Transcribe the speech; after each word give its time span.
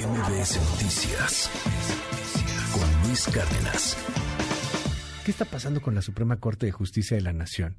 MBS 0.00 0.56
Noticias 0.70 1.50
con 2.72 3.02
Luis 3.06 3.26
Cárdenas. 3.26 3.98
¿Qué 5.26 5.30
está 5.30 5.44
pasando 5.44 5.82
con 5.82 5.94
la 5.94 6.00
Suprema 6.00 6.40
Corte 6.40 6.64
de 6.64 6.72
Justicia 6.72 7.18
de 7.18 7.22
la 7.22 7.34
Nación? 7.34 7.76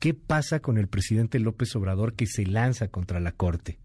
¿Qué 0.00 0.12
pasa 0.12 0.58
con 0.58 0.76
el 0.76 0.88
presidente 0.88 1.38
López 1.38 1.76
Obrador 1.76 2.14
que 2.14 2.26
se 2.26 2.46
lanza 2.46 2.88
contra 2.88 3.20
la 3.20 3.30
Corte? 3.30 3.78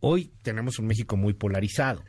Hoy 0.00 0.30
tenemos 0.42 0.78
un 0.78 0.88
México 0.88 1.16
muy 1.16 1.32
polarizado 1.32 2.04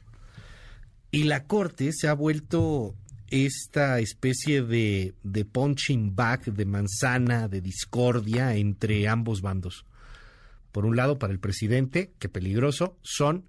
y 1.09 1.23
la 1.23 1.45
Corte 1.45 1.91
se 1.93 2.09
ha 2.09 2.13
vuelto 2.13 2.95
esta 3.29 3.99
especie 3.99 4.61
de, 4.61 5.15
punching 5.53 6.17
bag, 6.17 6.53
de 6.53 6.65
manzana, 6.65 7.47
de 7.47 7.61
discordia 7.61 8.55
entre 8.57 9.07
ambos 9.07 9.41
bandos. 9.41 9.85
Por 10.73 10.85
un 10.85 10.97
lado, 10.97 11.17
para 11.17 11.31
el 11.31 11.39
presidente, 11.39 12.11
que 12.19 12.27
peligroso, 12.27 12.97
son 13.03 13.45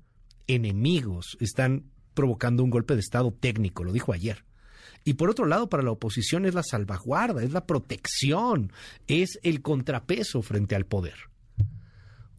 enemigos, 0.47 1.37
están 1.41 1.85
provocando 2.15 2.63
un 2.63 2.71
golpe 2.71 2.95
de 2.95 3.01
Estado 3.01 3.33
técnico, 3.33 3.85
lo 3.85 3.93
dijo 3.93 4.13
ayer. 4.13 4.45
Y 5.05 5.15
por 5.15 5.29
otro 5.29 5.45
lado, 5.47 5.69
para 5.69 5.83
la 5.83 5.91
oposición 5.91 6.47
es 6.47 6.55
la 6.55 6.63
salvaguarda, 6.63 7.43
es 7.43 7.53
la 7.53 7.67
protección, 7.67 8.73
es 9.07 9.39
el 9.43 9.61
contrapeso 9.61 10.41
frente 10.41 10.75
al 10.75 10.87
poder. 10.87 11.15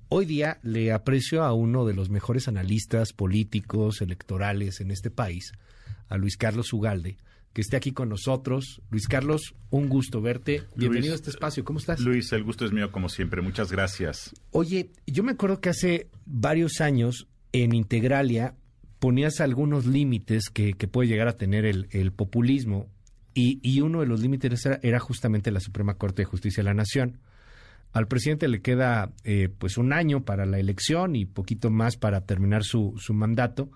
Hoy 0.08 0.26
día 0.26 0.59
le 0.64 0.91
aprecio 0.91 1.44
a 1.44 1.54
uno 1.54 1.86
de 1.86 1.94
los 1.94 2.09
mejores 2.09 2.48
analistas 2.48 3.14
políticos, 3.14 4.02
electorales 4.02 4.80
en 4.80 4.92
este 4.92 5.12
país, 5.12 5.52
a 6.09 6.17
Luis 6.17 6.38
Carlos 6.38 6.72
Ugalde, 6.73 7.17
que 7.53 7.62
esté 7.62 7.78
aquí 7.78 7.92
con 7.92 8.09
nosotros. 8.09 8.81
Luis 8.90 9.08
Carlos, 9.08 9.56
un 9.70 9.90
gusto 9.90 10.22
verte. 10.22 10.64
Bienvenido 10.76 11.14
a 11.14 11.16
este 11.16 11.30
espacio. 11.31 11.64
¿Cómo 11.64 11.80
estás? 11.80 12.00
Luis, 12.00 12.31
el 12.34 12.44
gusto 12.44 12.66
es 12.66 12.72
mío 12.72 12.92
como 12.92 13.09
siempre. 13.09 13.42
Muchas 13.42 13.72
gracias. 13.72 14.31
Oye, 14.52 14.92
yo 15.08 15.23
me 15.23 15.34
acuerdo 15.34 15.59
que 15.59 15.70
hace 15.70 16.09
varios 16.26 16.81
años 16.81 17.28
en 17.64 17.73
Integralia 17.73 18.55
ponías 19.00 19.40
algunos 19.40 19.86
límites 19.86 20.50
que, 20.50 20.73
puede 20.91 21.08
llegar 21.08 21.27
a 21.27 21.38
tener 21.38 21.66
el, 21.66 22.11
populismo 22.11 22.88
y, 23.34 23.81
uno 23.81 24.00
de 24.00 24.08
los 24.08 24.22
límites 24.22 24.66
era, 24.81 25.00
justamente 25.00 25.52
la 25.52 25.59
Suprema 25.59 25.95
Corte 25.95 26.22
de 26.23 26.26
Justicia 26.26 26.64
de 26.64 26.70
la 26.70 26.73
Nación. 26.73 27.20
Al 27.92 28.08
presidente 28.08 28.48
le 28.48 28.61
queda 28.61 29.14
eh, 29.23 29.50
pues 29.58 29.78
un 29.78 29.94
año 29.94 30.23
para 30.23 30.45
la 30.45 30.59
elección 30.59 31.16
y 31.16 31.26
poquito 31.26 31.70
más 31.70 31.98
para 31.98 32.22
terminar 32.22 32.64
su, 32.64 32.94
su 32.98 33.14
mandato. 33.14 33.70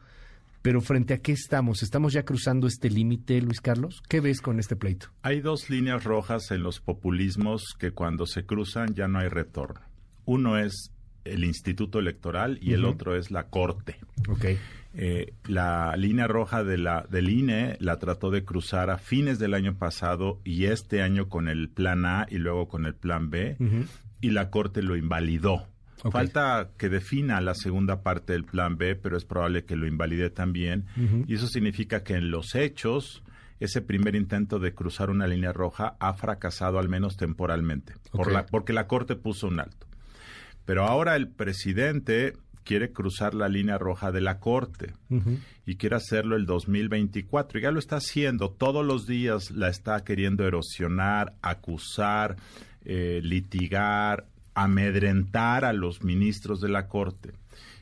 Pero 0.61 0.81
frente 0.81 1.13
a 1.13 1.19
qué 1.19 1.31
estamos? 1.31 1.83
¿Estamos 1.83 2.11
ya 2.11 2.23
cruzando 2.23 2.67
este 2.67 2.89
límite, 2.89 3.41
Luis 3.41 3.61
Carlos? 3.61 4.01
¿Qué 4.09 4.19
ves 4.19 4.41
con 4.41 4.59
este 4.59 4.75
pleito? 4.75 5.07
Hay 5.21 5.39
dos 5.39 5.69
líneas 5.69 6.03
rojas 6.03 6.51
en 6.51 6.63
los 6.63 6.81
populismos 6.81 7.75
que 7.79 7.91
cuando 7.91 8.25
se 8.25 8.45
cruzan 8.45 8.93
ya 8.93 9.07
no 9.07 9.19
hay 9.19 9.29
retorno. 9.29 9.79
Uno 10.25 10.57
es 10.57 10.91
el 11.25 11.43
Instituto 11.43 11.99
Electoral 11.99 12.59
y 12.61 12.73
el 12.73 12.85
otro 12.85 13.15
es 13.15 13.31
la 13.31 13.47
Corte. 13.47 13.97
Okay. 14.27 14.57
Eh, 14.93 15.33
la 15.45 15.95
línea 15.97 16.27
roja 16.27 16.63
de 16.63 16.77
la, 16.77 17.05
del 17.09 17.29
INE 17.29 17.77
la 17.79 17.99
trató 17.99 18.31
de 18.31 18.43
cruzar 18.43 18.89
a 18.89 18.97
fines 18.97 19.37
del 19.37 19.53
año 19.53 19.77
pasado 19.77 20.39
y 20.43 20.65
este 20.65 21.01
año 21.01 21.29
con 21.29 21.47
el 21.47 21.69
Plan 21.69 22.05
A 22.05 22.25
y 22.29 22.37
luego 22.37 22.67
con 22.67 22.85
el 22.85 22.95
Plan 22.95 23.29
B 23.29 23.55
y 24.21 24.31
la 24.31 24.49
Corte 24.49 24.81
lo 24.81 24.95
invalidó. 24.95 25.67
Falta 26.11 26.69
que 26.77 26.89
defina 26.89 27.41
la 27.41 27.53
segunda 27.53 28.01
parte 28.01 28.33
del 28.33 28.45
plan 28.45 28.77
B, 28.77 28.95
pero 28.95 29.17
es 29.17 29.25
probable 29.25 29.65
que 29.65 29.75
lo 29.75 29.85
invalide 29.85 30.29
también. 30.29 30.85
Y 31.27 31.35
eso 31.35 31.47
significa 31.47 32.03
que 32.03 32.15
en 32.15 32.31
los 32.31 32.55
hechos, 32.55 33.21
ese 33.59 33.81
primer 33.81 34.15
intento 34.15 34.59
de 34.59 34.73
cruzar 34.73 35.09
una 35.09 35.27
línea 35.27 35.51
roja 35.51 35.97
ha 35.99 36.13
fracasado 36.13 36.79
al 36.79 36.87
menos 36.87 37.17
temporalmente, 37.17 37.95
por 38.11 38.31
la, 38.31 38.45
porque 38.45 38.71
la 38.71 38.87
Corte 38.87 39.17
puso 39.17 39.47
un 39.47 39.59
alto. 39.59 39.87
Pero 40.69 40.85
ahora 40.85 41.15
el 41.15 41.29
presidente 41.29 42.37
quiere 42.63 42.91
cruzar 42.91 43.33
la 43.33 43.49
línea 43.49 43.79
roja 43.79 44.11
de 44.11 44.21
la 44.21 44.39
Corte 44.39 44.93
y 45.65 45.77
quiere 45.77 45.95
hacerlo 45.95 46.35
el 46.35 46.45
2024. 46.45 47.57
Y 47.57 47.63
ya 47.63 47.71
lo 47.71 47.79
está 47.79 47.95
haciendo. 47.95 48.51
Todos 48.51 48.85
los 48.85 49.07
días 49.07 49.49
la 49.49 49.69
está 49.69 50.03
queriendo 50.03 50.45
erosionar, 50.45 51.33
acusar, 51.41 52.35
eh, 52.85 53.19
litigar, 53.23 54.27
amedrentar 54.53 55.65
a 55.65 55.73
los 55.73 56.03
ministros 56.03 56.61
de 56.61 56.69
la 56.69 56.87
Corte. 56.87 57.33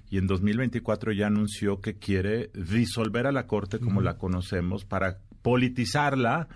Y 0.09 0.18
en 0.18 0.28
2024 0.28 1.12
ya 1.12 1.28
anunció 1.28 1.81
que 1.81 1.96
quiere 1.96 2.52
disolver 2.53 3.28
a 3.28 3.34
la 3.34 3.47
Corte 3.47 3.80
como 3.80 4.00
la 4.00 4.18
conocemos 4.18 4.86
para 4.86 5.18
politizarla 5.42 6.47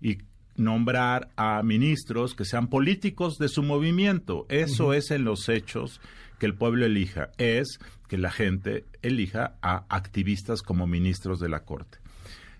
y 0.00 0.18
nombrar 0.60 1.30
a 1.36 1.62
ministros 1.62 2.34
que 2.34 2.44
sean 2.44 2.68
políticos 2.68 3.38
de 3.38 3.48
su 3.48 3.62
movimiento. 3.62 4.46
Eso 4.48 4.92
es 4.92 5.10
en 5.10 5.24
los 5.24 5.48
hechos 5.48 6.00
que 6.38 6.46
el 6.46 6.54
pueblo 6.54 6.86
elija, 6.86 7.30
es 7.38 7.80
que 8.08 8.18
la 8.18 8.30
gente 8.30 8.84
elija 9.02 9.54
a 9.62 9.84
activistas 9.88 10.62
como 10.62 10.86
ministros 10.86 11.40
de 11.40 11.48
la 11.48 11.64
Corte. 11.64 11.98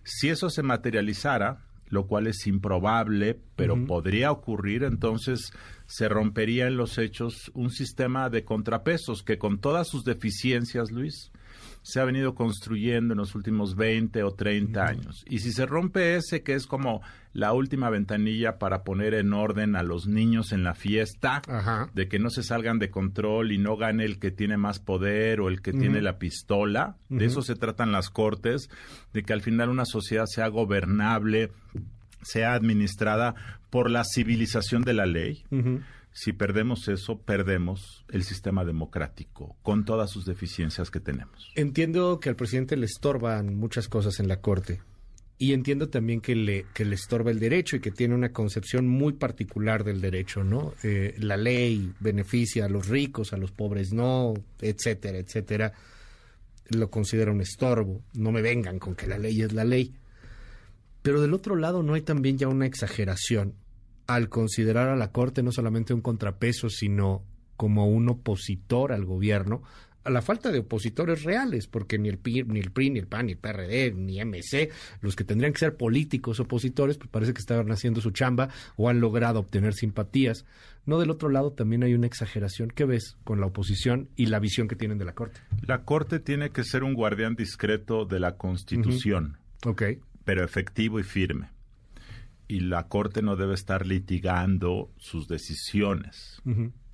Si 0.05 0.28
eso 0.28 0.50
se 0.50 0.62
materializara, 0.62 1.59
lo 1.89 2.06
cual 2.06 2.27
es 2.27 2.47
improbable, 2.47 3.39
pero 3.56 3.84
podría 3.84 4.31
ocurrir, 4.31 4.84
entonces 4.84 5.53
se 5.87 6.09
rompería 6.09 6.69
en 6.69 6.77
los 6.77 6.99
hechos 6.99 7.50
un 7.55 7.71
sistema 7.71 8.31
de 8.31 8.44
contrapesos 8.44 9.22
que 9.22 9.39
con 9.39 9.59
todas 9.59 9.89
sus 9.89 10.05
deficiencias, 10.05 10.91
Luis, 10.93 11.33
se 11.83 12.01
ha 12.01 12.05
venido 12.05 12.35
construyendo 12.35 13.15
en 13.15 13.19
los 13.19 13.35
últimos 13.35 13.75
20 13.75 14.23
o 14.23 14.33
30 14.33 14.85
años. 14.85 15.25
Y 15.29 15.39
si 15.39 15.53
se 15.53 15.67
rompe 15.67 16.17
ese, 16.17 16.43
que 16.43 16.55
es 16.55 16.67
como 16.67 17.01
la 17.33 17.53
última 17.53 17.91
ventanilla 17.91 18.59
para 18.59 18.83
poner 18.83 19.15
en 19.15 19.33
orden 19.33 19.77
a 19.77 19.83
los 19.83 20.07
niños 20.07 20.53
en 20.53 20.65
la 20.65 20.75
fiesta, 20.75 21.43
de 21.95 22.09
que 22.09 22.19
no 22.19 22.31
se 22.31 22.43
salgan 22.43 22.79
de 22.79 22.91
control 22.91 23.53
y 23.53 23.59
no 23.59 23.77
gane 23.77 24.05
el 24.05 24.19
que 24.19 24.31
tiene 24.31 24.57
más 24.57 24.79
poder 24.79 25.41
o 25.41 25.49
el 25.49 25.63
que 25.63 25.73
tiene 25.73 26.03
la 26.03 26.19
pistola, 26.19 26.97
de 27.09 27.25
eso 27.27 27.43
se 27.43 27.55
tratan 27.55 27.93
las 27.93 28.11
cortes, 28.11 28.69
de 29.13 29.23
que 29.23 29.33
al 29.33 29.43
final 29.43 29.71
una 29.71 29.85
sociedad 29.85 30.27
sea 30.27 30.49
gobernable, 30.49 31.51
sea 32.23 32.55
administrada 32.55 33.35
por 33.71 33.91
la 33.91 34.03
civilización 34.05 34.83
de 34.83 34.93
la 34.93 35.07
ley. 35.07 35.45
Si 36.12 36.32
perdemos 36.32 36.88
eso, 36.88 37.21
perdemos 37.21 38.04
el 38.09 38.25
sistema 38.25 38.65
democrático 38.65 39.56
con 39.62 39.84
todas 39.84 40.10
sus 40.10 40.26
deficiencias 40.26 40.91
que 40.91 41.00
tenemos. 41.00 41.53
Entiendo 41.54 42.19
que 42.21 42.28
al 42.28 42.37
presidente 42.37 42.76
le 42.76 42.87
estorban 42.87 43.54
muchas 43.54 43.88
cosas 43.88 44.19
en 44.19 44.28
la 44.28 44.41
Corte 44.41 44.81
y 45.41 45.54
entiendo 45.54 45.88
también 45.88 46.21
que 46.21 46.34
le, 46.34 46.66
que 46.75 46.84
le 46.84 46.97
estorba 46.97 47.31
el 47.31 47.38
derecho 47.38 47.76
y 47.76 47.81
que 47.81 47.91
tiene 47.91 48.15
una 48.15 48.31
concepción 48.31 48.87
muy 48.87 49.15
particular 49.15 49.84
del 49.84 50.03
derecho, 50.03 50.44
¿no? 50.44 50.75
Eh, 50.82 51.15
la 51.19 51.38
ley 51.38 51.94
beneficia 51.98 52.66
a 52.66 52.69
los 52.69 52.88
ricos, 52.88 53.32
a 53.32 53.38
los 53.38 53.50
pobres 53.50 53.91
no, 53.91 54.34
etcétera, 54.60 55.16
etcétera. 55.16 55.72
Lo 56.69 56.91
considera 56.91 57.32
un 57.32 57.41
estorbo. 57.41 58.03
No 58.12 58.32
me 58.32 58.42
vengan 58.42 58.78
con 58.78 58.94
que 58.94 59.06
la 59.06 59.16
ley 59.16 59.41
es 59.41 59.54
la 59.54 59.65
ley. 59.65 59.94
Pero 61.00 61.22
del 61.22 61.32
otro 61.32 61.56
lado 61.56 61.82
no 61.82 61.94
hay 61.94 62.03
también 62.03 62.37
ya 62.37 62.47
una 62.47 62.66
exageración 62.66 63.54
al 64.15 64.28
considerar 64.28 64.88
a 64.88 64.97
la 64.97 65.12
Corte 65.12 65.43
no 65.43 65.53
solamente 65.53 65.94
un 65.94 66.00
contrapeso, 66.00 66.69
sino 66.69 67.22
como 67.56 67.87
un 67.87 68.09
opositor 68.09 68.93
al 68.93 69.04
gobierno, 69.04 69.62
a 70.03 70.10
la 70.10 70.22
falta 70.22 70.50
de 70.50 70.60
opositores 70.60 71.22
reales, 71.22 71.66
porque 71.66 71.98
ni 71.98 72.09
el, 72.09 72.19
PRI, 72.19 72.44
ni 72.44 72.59
el 72.59 72.72
PRI, 72.72 72.91
ni 72.91 72.98
el 72.98 73.06
PAN, 73.06 73.26
ni 73.26 73.32
el 73.32 73.38
PRD, 73.38 73.93
ni 73.93 74.19
MC, 74.25 74.71
los 75.03 75.15
que 75.15 75.25
tendrían 75.25 75.53
que 75.53 75.59
ser 75.59 75.76
políticos 75.76 76.41
opositores, 76.41 76.97
pues 76.97 77.10
parece 77.10 77.34
que 77.34 77.41
estaban 77.41 77.71
haciendo 77.71 78.00
su 78.00 78.10
chamba 78.10 78.48
o 78.76 78.88
han 78.88 78.98
logrado 78.98 79.38
obtener 79.38 79.75
simpatías. 79.75 80.44
No 80.87 80.98
del 80.98 81.10
otro 81.10 81.28
lado 81.28 81.53
también 81.53 81.82
hay 81.84 81.94
una 81.94 82.06
exageración. 82.06 82.71
¿Qué 82.71 82.87
ves 82.87 83.16
con 83.25 83.41
la 83.41 83.47
oposición 83.47 84.09
y 84.16 84.27
la 84.27 84.41
visión 84.41 84.66
que 84.66 84.77
tienen 84.77 84.98
de 84.98 85.04
la 85.04 85.15
Corte? 85.15 85.41
La 85.62 85.84
Corte 85.84 86.19
tiene 86.19 86.50
que 86.50 86.65
ser 86.65 86.82
un 86.82 86.94
guardián 86.94 87.37
discreto 87.37 88.06
de 88.06 88.19
la 88.19 88.37
Constitución. 88.37 89.37
Ok. 89.66 89.82
Pero 90.25 90.42
efectivo 90.42 90.98
y 90.98 91.03
firme 91.03 91.50
y 92.50 92.59
la 92.59 92.88
Corte 92.88 93.22
no 93.22 93.37
debe 93.37 93.55
estar 93.55 93.87
litigando 93.87 94.91
sus 94.97 95.28
decisiones, 95.28 96.43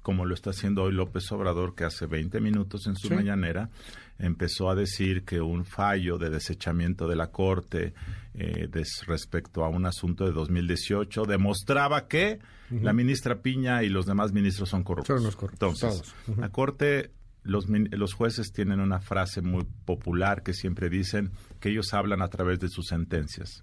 como 0.03 0.27
lo 0.27 0.35
está 0.35 0.51
haciendo 0.51 0.83
hoy 0.83 0.93
López 0.93 1.33
Obrador, 1.33 1.75
que 1.75 1.85
hace 1.85 2.05
20 2.05 2.41
minutos 2.41 2.87
en 2.87 2.95
su 2.95 3.09
mañanera 3.11 3.71
empezó 4.19 4.69
a 4.69 4.75
decir 4.75 5.25
que 5.25 5.41
un 5.41 5.65
fallo 5.65 6.19
de 6.19 6.29
desechamiento 6.29 7.09
de 7.09 7.17
la 7.17 7.31
Corte 7.31 7.95
eh, 8.35 8.69
respecto 9.07 9.65
a 9.65 9.69
un 9.71 9.87
asunto 9.87 10.27
de 10.27 10.33
2018 10.33 11.25
demostraba 11.25 12.07
que 12.07 12.39
la 12.71 12.93
ministra 12.93 13.41
Piña 13.41 13.83
y 13.83 13.89
los 13.89 14.05
demás 14.05 14.33
ministros 14.33 14.69
son 14.69 14.83
corruptos. 14.83 15.23
Son 15.23 15.33
corruptos. 15.33 15.83
Entonces, 15.83 16.15
la 16.37 16.51
Corte 16.51 17.13
los, 17.47 17.67
los, 17.69 18.15
jueces 18.15 18.53
tienen 18.53 18.81
una 18.81 19.01
frase 19.01 19.41
muy 19.43 19.65
popular 19.85 20.43
que 20.43 20.53
siempre 20.53 20.89
dicen 20.89 21.31
que 21.61 21.71
ellos 21.71 21.95
hablan 21.95 22.23
a 22.23 22.29
través 22.29 22.61
de 22.61 22.69
sus 22.69 22.87
sentencias. 22.87 23.61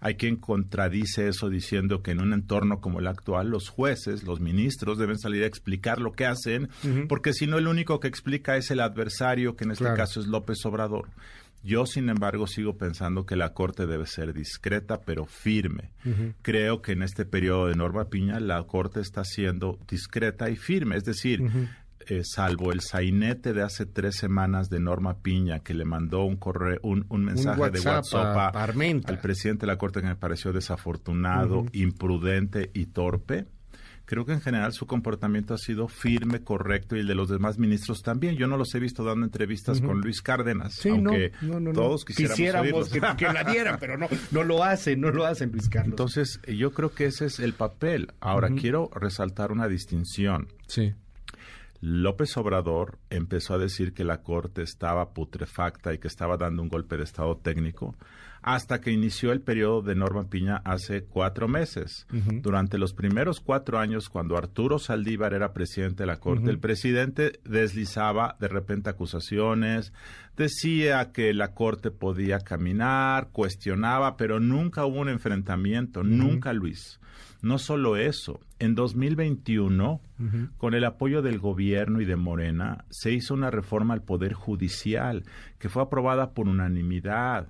Hay 0.00 0.14
quien 0.16 0.36
contradice 0.36 1.28
eso 1.28 1.48
diciendo 1.48 2.02
que 2.02 2.10
en 2.10 2.20
un 2.20 2.32
entorno 2.32 2.80
como 2.80 3.00
el 3.00 3.06
actual, 3.06 3.48
los 3.48 3.68
jueces, 3.68 4.24
los 4.24 4.40
ministros 4.40 4.98
deben 4.98 5.18
salir 5.18 5.42
a 5.42 5.46
explicar 5.46 6.00
lo 6.00 6.12
que 6.12 6.26
hacen, 6.26 6.68
porque 7.08 7.32
si 7.32 7.46
no, 7.46 7.58
el 7.58 7.68
único 7.68 8.00
que 8.00 8.08
explica 8.08 8.56
es 8.56 8.70
el 8.70 8.80
adversario, 8.80 9.56
que 9.56 9.64
en 9.64 9.72
este 9.72 9.92
caso 9.94 10.20
es 10.20 10.26
López 10.26 10.64
Obrador. 10.64 11.08
Yo, 11.62 11.84
sin 11.84 12.08
embargo, 12.08 12.46
sigo 12.46 12.78
pensando 12.78 13.26
que 13.26 13.36
la 13.36 13.52
Corte 13.52 13.86
debe 13.86 14.06
ser 14.06 14.32
discreta, 14.32 15.02
pero 15.02 15.26
firme. 15.26 15.90
Creo 16.40 16.80
que 16.80 16.92
en 16.92 17.02
este 17.02 17.26
periodo 17.26 17.66
de 17.66 17.74
Norma 17.74 18.06
Piña 18.06 18.40
la 18.40 18.62
Corte 18.62 19.00
está 19.00 19.24
siendo 19.24 19.78
discreta 19.86 20.48
y 20.48 20.56
firme. 20.56 20.96
Es 20.96 21.04
decir, 21.04 21.42
eh, 22.10 22.24
salvo 22.24 22.72
el 22.72 22.80
sainete 22.80 23.52
de 23.52 23.62
hace 23.62 23.86
tres 23.86 24.16
semanas 24.16 24.68
de 24.68 24.80
Norma 24.80 25.18
Piña, 25.18 25.60
que 25.60 25.74
le 25.74 25.84
mandó 25.84 26.24
un 26.24 26.36
correo, 26.36 26.80
un, 26.82 27.06
mensaje 27.24 27.70
de 27.70 27.80
WhatsApp 27.80 28.56
al 28.56 29.18
presidente 29.20 29.60
de 29.60 29.66
la 29.68 29.78
Corte 29.78 30.00
que 30.00 30.08
me 30.08 30.16
pareció 30.16 30.52
desafortunado, 30.52 31.66
imprudente 31.72 32.70
y 32.74 32.86
torpe, 32.86 33.46
creo 34.10 34.26
que 34.26 34.32
en 34.32 34.40
general 34.40 34.72
su 34.72 34.88
comportamiento 34.88 35.54
ha 35.54 35.58
sido 35.58 35.86
firme, 35.86 36.42
correcto 36.42 36.96
y 36.96 37.00
el 37.00 37.06
de 37.06 37.14
los 37.14 37.28
demás 37.28 37.58
ministros 37.58 38.02
también. 38.02 38.34
Yo 38.34 38.48
no 38.48 38.56
los 38.56 38.74
he 38.74 38.80
visto 38.80 39.04
dando 39.04 39.24
entrevistas 39.24 39.80
con 39.80 40.00
Luis 40.00 40.20
Cárdenas, 40.20 40.84
aunque 40.84 41.30
todos 41.72 42.04
quisiéramos, 42.04 42.88
que, 42.88 43.00
la 43.00 43.44
dieran, 43.44 43.76
pero 43.78 43.96
no, 43.96 44.08
no 44.32 44.42
lo 44.42 44.64
hacen, 44.64 45.00
no 45.00 45.12
lo 45.12 45.26
hacen 45.26 45.52
Luis 45.52 45.68
Carlos. 45.68 45.92
Entonces, 45.92 46.40
yo 46.48 46.72
creo 46.72 46.92
que 46.92 47.04
ese 47.04 47.26
es 47.26 47.38
el 47.38 47.52
papel. 47.52 48.12
Ahora, 48.18 48.48
quiero 48.50 48.90
resaltar 48.92 49.52
una 49.52 49.68
distinción. 49.68 50.48
Sí. 50.66 50.92
López 51.80 52.36
Obrador 52.36 52.98
empezó 53.08 53.54
a 53.54 53.58
decir 53.58 53.94
que 53.94 54.04
la 54.04 54.22
Corte 54.22 54.62
estaba 54.62 55.14
putrefacta 55.14 55.94
y 55.94 55.98
que 55.98 56.08
estaba 56.08 56.36
dando 56.36 56.62
un 56.62 56.68
golpe 56.68 56.96
de 56.96 57.04
Estado 57.04 57.36
técnico 57.36 57.96
hasta 58.42 58.80
que 58.80 58.90
inició 58.90 59.32
el 59.32 59.40
periodo 59.40 59.82
de 59.82 59.94
Norma 59.94 60.28
Piña 60.28 60.62
hace 60.64 61.04
cuatro 61.04 61.46
meses. 61.48 62.06
Durante 62.42 62.78
los 62.78 62.94
primeros 62.94 63.40
cuatro 63.40 63.78
años, 63.78 64.08
cuando 64.08 64.36
Arturo 64.36 64.78
Saldívar 64.78 65.34
era 65.34 65.52
presidente 65.52 66.04
de 66.04 66.06
la 66.06 66.18
Corte, 66.18 66.50
el 66.50 66.58
presidente 66.58 67.40
deslizaba 67.44 68.36
de 68.40 68.48
repente 68.48 68.90
acusaciones, 68.90 69.92
decía 70.36 71.12
que 71.12 71.34
la 71.34 71.52
Corte 71.52 71.90
podía 71.90 72.38
caminar, 72.40 73.28
cuestionaba, 73.30 74.16
pero 74.16 74.40
nunca 74.40 74.86
hubo 74.86 75.00
un 75.00 75.10
enfrentamiento, 75.10 76.02
nunca, 76.02 76.52
Luis. 76.52 76.98
No 77.42 77.58
solo 77.58 77.96
eso, 77.96 78.40
en 78.58 78.74
2021, 78.74 80.00
con 80.58 80.74
el 80.74 80.84
apoyo 80.84 81.22
del 81.22 81.38
gobierno 81.38 82.00
y 82.00 82.04
de 82.04 82.16
Morena, 82.16 82.84
se 82.90 83.12
hizo 83.12 83.34
una 83.34 83.50
reforma 83.50 83.94
al 83.94 84.02
Poder 84.02 84.34
Judicial 84.34 85.24
que 85.58 85.68
fue 85.68 85.82
aprobada 85.82 86.32
por 86.32 86.48
unanimidad 86.48 87.48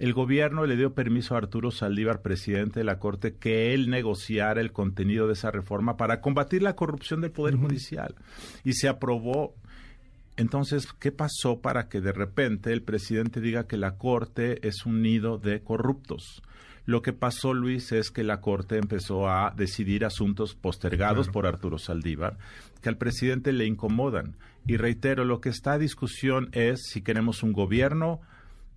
el 0.00 0.14
gobierno 0.14 0.64
le 0.64 0.78
dio 0.78 0.94
permiso 0.94 1.34
a 1.34 1.38
Arturo 1.38 1.70
Saldívar, 1.70 2.22
presidente 2.22 2.80
de 2.80 2.84
la 2.84 2.98
Corte, 2.98 3.34
que 3.34 3.74
él 3.74 3.90
negociara 3.90 4.62
el 4.62 4.72
contenido 4.72 5.26
de 5.26 5.34
esa 5.34 5.50
reforma 5.50 5.98
para 5.98 6.22
combatir 6.22 6.62
la 6.62 6.74
corrupción 6.74 7.20
del 7.20 7.32
Poder 7.32 7.56
Judicial. 7.56 8.14
Y 8.64 8.72
se 8.72 8.88
aprobó. 8.88 9.54
Entonces, 10.38 10.88
¿qué 10.98 11.12
pasó 11.12 11.60
para 11.60 11.90
que 11.90 12.00
de 12.00 12.12
repente 12.12 12.72
el 12.72 12.82
presidente 12.82 13.42
diga 13.42 13.66
que 13.66 13.76
la 13.76 13.98
Corte 13.98 14.66
es 14.66 14.86
un 14.86 15.02
nido 15.02 15.36
de 15.36 15.60
corruptos? 15.60 16.42
Lo 16.86 17.02
que 17.02 17.12
pasó, 17.12 17.54
Luis, 17.54 17.92
es 17.92 18.10
que 18.10 18.24
la 18.24 18.40
Corte 18.40 18.76
empezó 18.76 19.28
a 19.28 19.52
decidir 19.56 20.04
asuntos 20.04 20.54
postergados 20.54 21.28
por 21.28 21.46
Arturo 21.46 21.78
Saldívar 21.78 22.38
que 22.80 22.88
al 22.88 22.96
presidente 22.96 23.52
le 23.52 23.66
incomodan. 23.66 24.36
Y 24.66 24.76
reitero, 24.76 25.24
lo 25.24 25.40
que 25.40 25.48
está 25.48 25.72
a 25.72 25.78
discusión 25.78 26.48
es 26.52 26.86
si 26.88 27.02
queremos 27.02 27.42
un 27.42 27.52
gobierno 27.52 28.20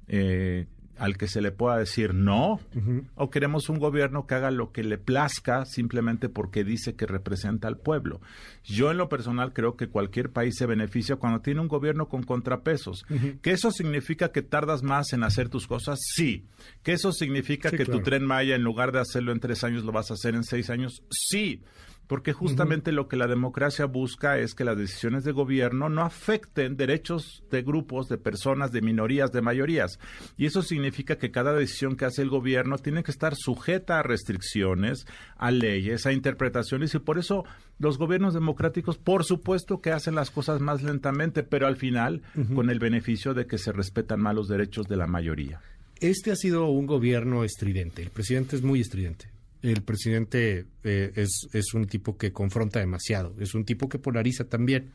eh, 0.08 0.68
al 0.98 1.18
que 1.18 1.28
se 1.28 1.42
le 1.42 1.52
pueda 1.52 1.78
decir 1.78 2.14
no, 2.14 2.60
o 3.16 3.30
queremos 3.30 3.70
un 3.70 3.80
gobierno 3.80 4.28
que 4.28 4.36
haga 4.36 4.52
lo 4.52 4.72
que 4.72 4.84
le 4.84 4.98
plazca 4.98 5.66
simplemente 5.66 6.30
porque 6.30 6.64
dice 6.64 6.96
que 6.96 7.06
representa 7.06 7.68
al 7.68 7.78
pueblo. 7.78 8.22
Yo 8.64 8.92
en 8.92 8.98
lo 8.98 9.10
personal 9.10 9.54
creo 9.54 9.76
que 9.76 9.88
cualquier 9.88 10.32
país 10.32 10.56
se 10.58 10.66
beneficia 10.66 11.16
cuando 11.16 11.42
tiene 11.42 11.62
un 11.62 11.68
gobierno 11.68 12.08
con 12.08 12.24
contrapesos. 12.24 13.06
¿Que 13.42 13.52
eso 13.52 13.72
significa 13.72 14.32
que 14.32 14.42
tardas 14.42 14.84
más 14.84 15.14
en 15.14 15.24
hacer 15.24 15.50
tus 15.50 15.68
cosas? 15.68 16.00
Sí. 16.02 16.46
¿Que 16.84 16.94
eso 16.94 17.12
significa 17.12 17.72
que 17.72 17.86
tu 17.86 18.02
tren 18.02 18.26
Maya 18.26 18.56
en 18.56 18.64
lugar 18.64 18.92
de 18.92 19.00
hacerlo 19.00 19.32
en 19.32 19.40
tres 19.40 19.64
años 19.64 19.84
lo 19.84 19.92
vas 19.92 20.12
a 20.12 20.14
hacer 20.14 20.36
en 20.36 20.44
seis 20.44 20.70
años? 20.70 21.04
Sí 21.10 21.62
porque 22.08 22.34
justamente 22.34 22.92
lo 22.92 23.08
que 23.08 23.16
la 23.16 23.28
democracia 23.28 23.86
busca 23.86 24.38
es 24.38 24.54
que 24.54 24.66
las 24.66 24.78
decisiones 24.78 25.24
de 25.24 25.32
gobierno 25.32 25.90
no 25.90 26.02
afecten 26.02 26.76
derechos 26.76 27.44
de 27.50 27.62
grupos, 27.62 28.08
de 28.08 28.18
personas, 28.18 28.72
de 28.72 28.82
minorías, 28.82 29.32
de 29.32 29.42
mayorías. 29.42 30.00
Y 30.38 30.46
eso 30.46 30.62
significa 30.62 31.18
que 31.18 31.32
cada 31.32 31.54
decisión 31.54 31.96
que 31.96 32.06
hace 32.06 32.22
el 32.22 32.30
gobierno 32.30 32.78
tiene 32.78 33.04
que 33.04 33.12
estar 33.12 33.36
sujeta 33.36 34.00
a 34.00 34.04
restricciones, 34.04 35.06
a 35.38 35.52
leyes, 35.52 36.06
a 36.06 36.12
interpretaciones, 36.12 36.94
y 36.94 37.00
por 37.00 37.18
eso 37.18 37.46
los 37.80 37.98
gobiernos 37.98 38.34
democráticos, 38.34 38.98
por 38.98 39.24
supuesto 39.24 39.82
que 39.82 39.92
hacen 39.92 40.16
las 40.16 40.30
cosas 40.30 40.60
más 40.62 40.84
lentamente, 40.84 41.44
pero 41.44 41.68
al 41.68 41.78
final 41.78 42.22
con 42.54 42.70
el 42.70 42.80
beneficio 42.80 43.34
de 43.34 43.48
que 43.48 43.58
se 43.58 43.72
respetan 43.72 44.22
más 44.22 44.36
los 44.36 44.48
derechos 44.48 44.88
de 44.88 44.98
la 44.98 45.08
mayoría. 45.08 45.62
Este 46.00 46.32
ha 46.32 46.36
sido 46.36 46.68
un 46.68 46.86
gobierno 46.86 47.44
estridente. 47.44 48.02
El 48.02 48.10
presidente 48.10 48.56
es 48.56 48.62
muy 48.62 48.82
estridente 48.82 49.33
el 49.64 49.82
presidente 49.82 50.66
eh, 50.84 51.12
es, 51.16 51.48
es 51.54 51.74
un 51.74 51.88
tipo 51.88 52.18
que 52.18 52.34
confronta 52.34 52.80
demasiado, 52.80 53.34
es 53.40 53.56
un 53.56 53.64
tipo 53.64 53.88
que 53.88 53.98
polariza 53.98 54.44
también, 54.44 54.92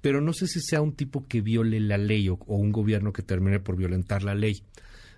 pero 0.00 0.20
no 0.20 0.32
sé 0.32 0.48
si 0.48 0.60
sea 0.60 0.80
un 0.80 0.94
tipo 0.94 1.26
que 1.26 1.40
viole 1.40 1.78
la 1.80 1.96
ley 1.96 2.28
o, 2.28 2.38
un 2.46 2.72
gobierno 2.72 3.12
que 3.12 3.22
termine 3.22 3.60
por 3.60 3.76
violentar 3.76 4.24
la 4.24 4.34
ley. 4.34 4.62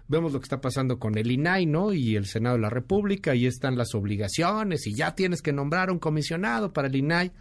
Vemos 0.09 0.33
lo 0.33 0.41
que 0.41 0.45
está 0.45 0.61
pasando 0.61 0.99
con 0.99 1.17
el 1.17 1.31
INAI, 1.31 1.67
¿no? 1.67 1.93
Y 1.93 2.17
el 2.17 2.27
Senado 2.27 2.57
de 2.57 2.62
la 2.62 2.71
República, 2.71 3.35
y 3.35 3.47
están 3.47 3.77
las 3.77 3.95
obligaciones, 3.95 4.87
y 4.87 4.95
ya 4.95 5.15
tienes 5.15 5.41
que 5.41 5.53
nombrar 5.53 5.91
un 5.91 5.99
comisionado 5.99 6.73
para 6.73 6.89
el 6.89 6.97
INAI. 6.97 7.33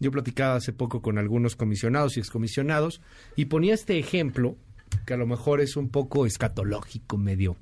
Yo 0.00 0.10
platicaba 0.10 0.56
hace 0.56 0.72
poco 0.72 1.02
con 1.02 1.18
algunos 1.18 1.56
comisionados 1.56 2.16
y 2.16 2.20
excomisionados, 2.20 3.02
y 3.36 3.46
ponía 3.46 3.74
este 3.74 3.98
ejemplo, 3.98 4.56
que 5.04 5.14
a 5.14 5.18
lo 5.18 5.26
mejor 5.26 5.60
es 5.60 5.76
un 5.76 5.90
poco 5.90 6.24
escatológico, 6.26 7.18
medio 7.18 7.56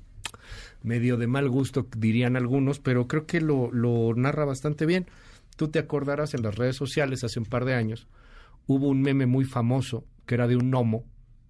medio 0.83 1.17
de 1.17 1.27
mal 1.27 1.49
gusto, 1.49 1.87
dirían 1.97 2.35
algunos, 2.35 2.79
pero 2.79 3.07
creo 3.07 3.25
que 3.25 3.41
lo, 3.41 3.71
lo 3.71 4.13
narra 4.15 4.45
bastante 4.45 4.85
bien. 4.85 5.07
Tú 5.57 5.69
te 5.69 5.79
acordarás 5.79 6.33
en 6.33 6.43
las 6.43 6.55
redes 6.55 6.75
sociales 6.75 7.23
hace 7.23 7.39
un 7.39 7.45
par 7.45 7.65
de 7.65 7.73
años, 7.73 8.07
hubo 8.67 8.87
un 8.87 9.01
meme 9.01 9.25
muy 9.25 9.45
famoso 9.45 10.05
que 10.25 10.35
era 10.35 10.47
de 10.47 10.55
un 10.55 10.69
gnomo, 10.69 11.05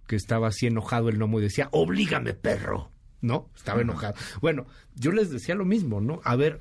que 0.07 0.15
estaba 0.15 0.47
así 0.47 0.67
enojado 0.67 1.09
el 1.09 1.17
gnomo 1.17 1.39
y 1.39 1.43
decía, 1.43 1.69
oblígame, 1.71 2.33
perro. 2.33 2.91
¿No? 3.21 3.49
Estaba 3.55 3.81
enojado. 3.81 4.13
Bueno, 4.39 4.67
yo 4.93 5.11
les 5.11 5.31
decía 5.31 5.55
lo 5.55 5.65
mismo, 5.65 5.99
¿no? 5.99 6.21
A 6.23 6.35
ver, 6.35 6.59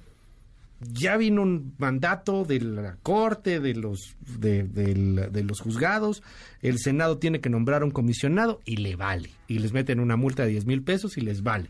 ya 0.81 1.17
vino 1.17 1.43
un 1.43 1.75
mandato 1.78 2.44
de 2.44 2.60
la 2.60 2.96
corte, 3.02 3.60
de 3.60 3.75
los, 3.75 4.17
de, 4.38 4.62
de, 4.62 5.43
los 5.43 5.60
juzgados, 5.60 6.22
el 6.62 6.78
Senado 6.78 7.19
tiene 7.19 7.40
que 7.40 7.50
nombrar 7.50 7.84
un 7.84 7.90
comisionado 7.90 8.60
y 8.64 8.76
le 8.76 8.96
vale. 8.96 9.31
Y 9.46 9.58
les 9.58 9.72
meten 9.72 10.00
una 10.00 10.17
multa 10.17 10.44
de 10.44 10.50
10 10.50 10.67
mil 10.67 10.82
pesos 10.82 11.19
y 11.19 11.20
les 11.20 11.43
vale. 11.43 11.69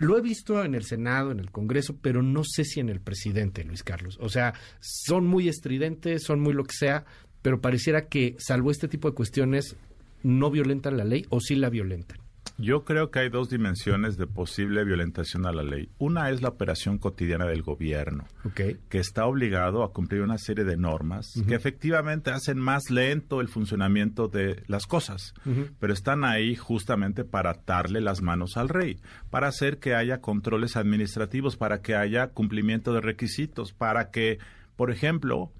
Lo 0.00 0.16
he 0.16 0.22
visto 0.22 0.64
en 0.64 0.74
el 0.74 0.84
Senado, 0.84 1.30
en 1.30 1.40
el 1.40 1.50
Congreso, 1.50 1.94
pero 2.00 2.22
no 2.22 2.42
sé 2.42 2.64
si 2.64 2.80
en 2.80 2.88
el 2.88 3.00
presidente, 3.00 3.64
Luis 3.64 3.82
Carlos. 3.82 4.16
O 4.22 4.30
sea, 4.30 4.54
son 4.80 5.26
muy 5.26 5.46
estridentes, 5.46 6.22
son 6.22 6.40
muy 6.40 6.54
lo 6.54 6.64
que 6.64 6.74
sea, 6.74 7.04
pero 7.42 7.60
pareciera 7.60 8.08
que, 8.08 8.34
salvo 8.38 8.70
este 8.70 8.88
tipo 8.88 9.10
de 9.10 9.14
cuestiones, 9.14 9.76
no 10.22 10.50
violentan 10.50 10.96
la 10.96 11.04
ley 11.04 11.26
o 11.28 11.38
sí 11.38 11.54
la 11.54 11.68
violentan. 11.68 12.18
Yo 12.60 12.84
creo 12.84 13.10
que 13.10 13.20
hay 13.20 13.28
dos 13.30 13.48
dimensiones 13.48 14.18
de 14.18 14.26
posible 14.26 14.84
violentación 14.84 15.46
a 15.46 15.52
la 15.52 15.62
ley. 15.62 15.88
Una 15.98 16.28
es 16.28 16.42
la 16.42 16.50
operación 16.50 16.98
cotidiana 16.98 17.46
del 17.46 17.62
gobierno, 17.62 18.26
que 18.54 18.98
está 18.98 19.24
obligado 19.24 19.82
a 19.82 19.92
cumplir 19.94 20.20
una 20.20 20.36
serie 20.36 20.64
de 20.64 20.76
normas 20.76 21.32
que 21.48 21.54
efectivamente 21.54 22.30
hacen 22.30 22.58
más 22.58 22.90
lento 22.90 23.40
el 23.40 23.48
funcionamiento 23.48 24.28
de 24.28 24.62
las 24.66 24.86
cosas, 24.86 25.32
pero 25.78 25.94
están 25.94 26.22
ahí 26.22 26.54
justamente 26.54 27.24
para 27.24 27.52
atarle 27.52 28.02
las 28.02 28.20
manos 28.20 28.58
al 28.58 28.68
rey, 28.68 29.00
para 29.30 29.48
hacer 29.48 29.78
que 29.78 29.94
haya 29.94 30.20
controles 30.20 30.76
administrativos, 30.76 31.56
para 31.56 31.80
que 31.80 31.94
haya 31.94 32.28
cumplimiento 32.28 32.92
de 32.92 33.00
requisitos, 33.00 33.72
para 33.72 34.10
que, 34.10 34.38
por 34.76 34.90
ejemplo, 34.90 35.50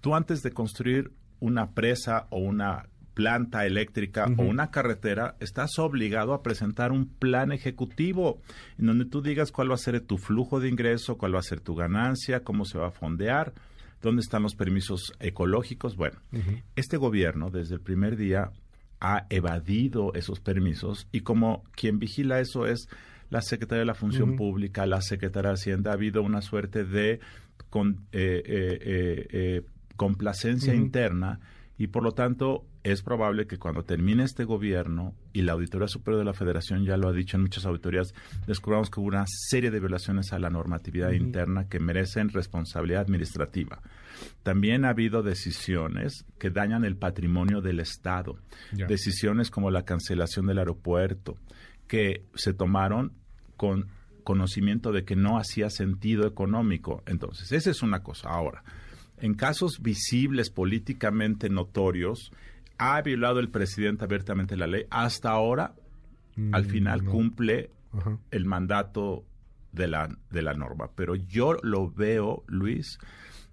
tú 0.00 0.14
antes 0.14 0.42
de 0.42 0.52
construir 0.52 1.12
una 1.40 1.72
presa 1.72 2.26
o 2.30 2.38
una 2.38 2.89
planta 3.14 3.66
eléctrica 3.66 4.26
o 4.36 4.42
una 4.42 4.70
carretera, 4.70 5.36
estás 5.40 5.78
obligado 5.78 6.32
a 6.32 6.42
presentar 6.42 6.92
un 6.92 7.06
plan 7.06 7.52
ejecutivo 7.52 8.40
en 8.78 8.86
donde 8.86 9.04
tú 9.04 9.22
digas 9.22 9.52
cuál 9.52 9.70
va 9.70 9.74
a 9.74 9.78
ser 9.78 10.00
tu 10.00 10.18
flujo 10.18 10.60
de 10.60 10.68
ingreso, 10.68 11.18
cuál 11.18 11.34
va 11.34 11.40
a 11.40 11.42
ser 11.42 11.60
tu 11.60 11.74
ganancia, 11.74 12.44
cómo 12.44 12.64
se 12.64 12.78
va 12.78 12.88
a 12.88 12.92
fondear, 12.92 13.52
dónde 14.00 14.22
están 14.22 14.42
los 14.42 14.54
permisos 14.54 15.12
ecológicos. 15.20 15.96
Bueno, 15.96 16.18
este 16.76 16.96
gobierno 16.96 17.50
desde 17.50 17.74
el 17.74 17.80
primer 17.80 18.16
día 18.16 18.52
ha 19.00 19.26
evadido 19.30 20.12
esos 20.14 20.40
permisos 20.40 21.08
y 21.10 21.20
como 21.20 21.64
quien 21.72 21.98
vigila 21.98 22.40
eso 22.40 22.66
es 22.66 22.88
la 23.30 23.40
Secretaría 23.42 23.80
de 23.80 23.86
la 23.86 23.94
Función 23.94 24.36
Pública, 24.36 24.86
la 24.86 25.00
Secretaría 25.00 25.50
de 25.50 25.54
Hacienda, 25.54 25.90
ha 25.92 25.94
habido 25.94 26.22
una 26.22 26.42
suerte 26.42 26.84
de 26.84 27.20
con, 27.70 28.06
eh, 28.12 28.42
eh, 28.44 29.26
eh, 29.30 29.62
complacencia 29.96 30.74
interna 30.74 31.40
y 31.78 31.86
por 31.86 32.02
lo 32.02 32.12
tanto 32.12 32.64
es 32.82 33.02
probable 33.02 33.46
que 33.46 33.58
cuando 33.58 33.84
termine 33.84 34.24
este 34.24 34.44
gobierno 34.44 35.14
y 35.32 35.42
la 35.42 35.52
Auditoría 35.52 35.88
Superior 35.88 36.20
de 36.20 36.24
la 36.24 36.32
Federación 36.32 36.84
ya 36.84 36.96
lo 36.96 37.08
ha 37.08 37.12
dicho 37.12 37.36
en 37.36 37.42
muchas 37.42 37.66
auditorías, 37.66 38.14
descubramos 38.46 38.90
que 38.90 39.00
hubo 39.00 39.08
una 39.08 39.24
serie 39.26 39.70
de 39.70 39.80
violaciones 39.80 40.32
a 40.32 40.38
la 40.38 40.50
normatividad 40.50 41.12
interna 41.12 41.68
que 41.68 41.78
merecen 41.78 42.30
responsabilidad 42.30 43.02
administrativa. 43.02 43.82
También 44.42 44.84
ha 44.84 44.90
habido 44.90 45.22
decisiones 45.22 46.24
que 46.38 46.50
dañan 46.50 46.84
el 46.84 46.96
patrimonio 46.96 47.60
del 47.60 47.80
Estado, 47.80 48.38
decisiones 48.72 49.50
como 49.50 49.70
la 49.70 49.84
cancelación 49.84 50.46
del 50.46 50.58
aeropuerto, 50.58 51.36
que 51.86 52.24
se 52.34 52.54
tomaron 52.54 53.12
con 53.56 53.88
conocimiento 54.24 54.92
de 54.92 55.04
que 55.04 55.16
no 55.16 55.38
hacía 55.38 55.70
sentido 55.70 56.26
económico. 56.26 57.02
Entonces, 57.06 57.52
esa 57.52 57.70
es 57.70 57.82
una 57.82 58.02
cosa. 58.02 58.28
Ahora, 58.30 58.62
en 59.18 59.34
casos 59.34 59.80
visibles 59.82 60.50
políticamente 60.50 61.50
notorios, 61.50 62.30
ha 62.80 63.00
violado 63.02 63.38
el 63.40 63.50
presidente 63.50 64.04
abiertamente 64.04 64.56
la 64.56 64.66
ley. 64.66 64.84
Hasta 64.90 65.30
ahora, 65.30 65.74
al 66.52 66.64
Mm, 66.64 66.68
final 66.68 67.04
no. 67.04 67.10
cumple 67.10 67.70
Ajá. 67.92 68.18
el 68.30 68.44
mandato 68.46 69.24
de 69.72 69.86
la, 69.88 70.08
de 70.30 70.42
la 70.42 70.54
norma. 70.54 70.90
Pero 70.94 71.14
yo 71.14 71.54
lo 71.62 71.90
veo, 71.90 72.42
Luis, 72.46 72.98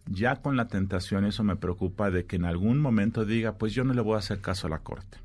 ya 0.10 0.38
con 0.38 0.56
la 0.56 0.68
tentación, 0.68 1.26
eso 1.26 1.44
me 1.44 1.56
preocupa, 1.58 2.10
de 2.10 2.26
que 2.26 2.38
en 2.38 2.46
algún 2.46 2.80
momento 2.80 3.26
diga, 3.26 3.58
pues 3.58 3.74
yo 3.74 3.84
no 3.84 3.94
le 3.94 4.02
voy 4.02 4.16
a 4.16 4.20
hacer 4.20 4.40
caso 4.40 4.68
a 4.68 4.70
la 4.70 4.80
Corte. 4.80 5.18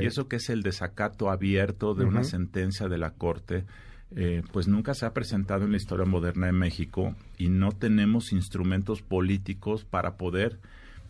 Y 0.00 0.04
eso 0.06 0.26
que 0.26 0.36
es 0.36 0.50
el 0.50 0.62
desacato 0.64 1.30
abierto 1.30 1.94
de 1.94 2.04
una 2.04 2.24
sentencia 2.24 2.88
de 2.88 2.98
la 2.98 3.12
Corte, 3.12 3.64
eh, 4.16 4.42
pues 4.52 4.66
nunca 4.66 4.94
se 4.94 5.06
ha 5.06 5.12
presentado 5.12 5.64
en 5.64 5.70
la 5.70 5.76
historia 5.76 6.04
moderna 6.06 6.46
de 6.46 6.52
México 6.52 7.14
y 7.38 7.50
no 7.50 7.70
tenemos 7.70 8.32
instrumentos 8.32 9.00
políticos 9.02 9.84
para 9.84 10.16
poder 10.16 10.58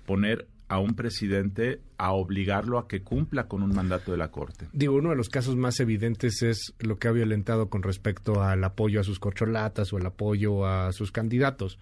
poner 0.04 0.46
a 0.70 0.78
un 0.78 0.94
presidente 0.94 1.80
a 1.98 2.12
obligarlo 2.12 2.78
a 2.78 2.86
que 2.86 3.02
cumpla 3.02 3.48
con 3.48 3.64
un 3.64 3.74
mandato 3.74 4.12
de 4.12 4.18
la 4.18 4.30
Corte. 4.30 4.68
Digo, 4.72 4.94
uno 4.94 5.10
de 5.10 5.16
los 5.16 5.28
casos 5.28 5.56
más 5.56 5.80
evidentes 5.80 6.42
es 6.42 6.74
lo 6.78 6.96
que 6.96 7.08
ha 7.08 7.10
violentado 7.10 7.68
con 7.68 7.82
respecto 7.82 8.40
al 8.40 8.62
apoyo 8.62 9.00
a 9.00 9.04
sus 9.04 9.18
corcholatas 9.18 9.92
o 9.92 9.98
el 9.98 10.06
apoyo 10.06 10.64
a 10.64 10.92
sus 10.92 11.10
candidatos. 11.10 11.80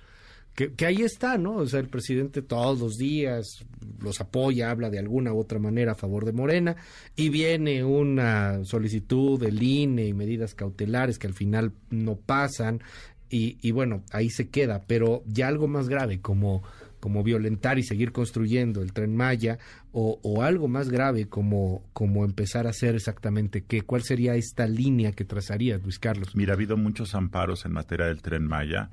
Que, 0.54 0.72
que 0.72 0.86
ahí 0.86 1.02
está, 1.02 1.36
¿no? 1.36 1.56
O 1.56 1.66
sea, 1.66 1.80
el 1.80 1.88
presidente 1.88 2.40
todos 2.40 2.80
los 2.80 2.96
días 2.96 3.62
los 4.00 4.22
apoya, 4.22 4.70
habla 4.70 4.88
de 4.88 4.98
alguna 4.98 5.34
u 5.34 5.38
otra 5.38 5.58
manera 5.58 5.92
a 5.92 5.94
favor 5.94 6.24
de 6.24 6.32
Morena 6.32 6.76
y 7.14 7.28
viene 7.28 7.84
una 7.84 8.64
solicitud 8.64 9.38
del 9.38 9.62
INE 9.62 10.06
y 10.06 10.14
medidas 10.14 10.54
cautelares 10.54 11.18
que 11.18 11.26
al 11.26 11.34
final 11.34 11.72
no 11.90 12.16
pasan 12.16 12.82
y, 13.28 13.58
y 13.60 13.70
bueno, 13.72 14.02
ahí 14.12 14.30
se 14.30 14.48
queda. 14.48 14.84
Pero 14.86 15.22
ya 15.26 15.48
algo 15.48 15.68
más 15.68 15.90
grave 15.90 16.22
como 16.22 16.62
como 17.00 17.22
violentar 17.22 17.78
y 17.78 17.82
seguir 17.82 18.12
construyendo 18.12 18.82
el 18.82 18.92
tren 18.92 19.16
Maya 19.16 19.58
o, 19.92 20.18
o 20.22 20.42
algo 20.42 20.68
más 20.68 20.88
grave 20.90 21.28
como, 21.28 21.84
como 21.92 22.24
empezar 22.24 22.66
a 22.66 22.70
hacer 22.70 22.94
exactamente 22.94 23.64
qué, 23.64 23.82
cuál 23.82 24.02
sería 24.02 24.34
esta 24.34 24.66
línea 24.66 25.12
que 25.12 25.24
trazarías, 25.24 25.82
Luis 25.82 25.98
Carlos. 25.98 26.34
Mira, 26.34 26.52
ha 26.52 26.56
habido 26.56 26.76
muchos 26.76 27.14
amparos 27.14 27.64
en 27.64 27.72
materia 27.72 28.06
del 28.06 28.22
tren 28.22 28.46
Maya. 28.46 28.90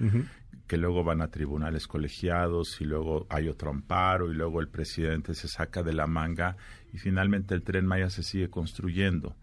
Que 0.68 0.78
luego 0.78 1.04
van 1.04 1.22
a 1.22 1.28
tribunales 1.28 1.86
colegiados 1.86 2.82
y 2.82 2.86
luego 2.86 3.28
hay 3.30 3.50
otro 3.50 3.70
amparo 3.70 4.32
y 4.32 4.34
luego 4.34 4.62
el 4.62 4.68
presidente 4.68 5.36
se 5.36 5.48
saca 5.48 5.84
de 5.84 5.94
la 5.94 6.08
manga 6.08 6.58
y 6.92 6.98
finalmente 6.98 7.54
el 7.54 7.62
tren 7.62 7.86
Maya 7.86 8.10
se 8.10 8.24
sigue 8.24 8.50
construyendo. 8.50 9.36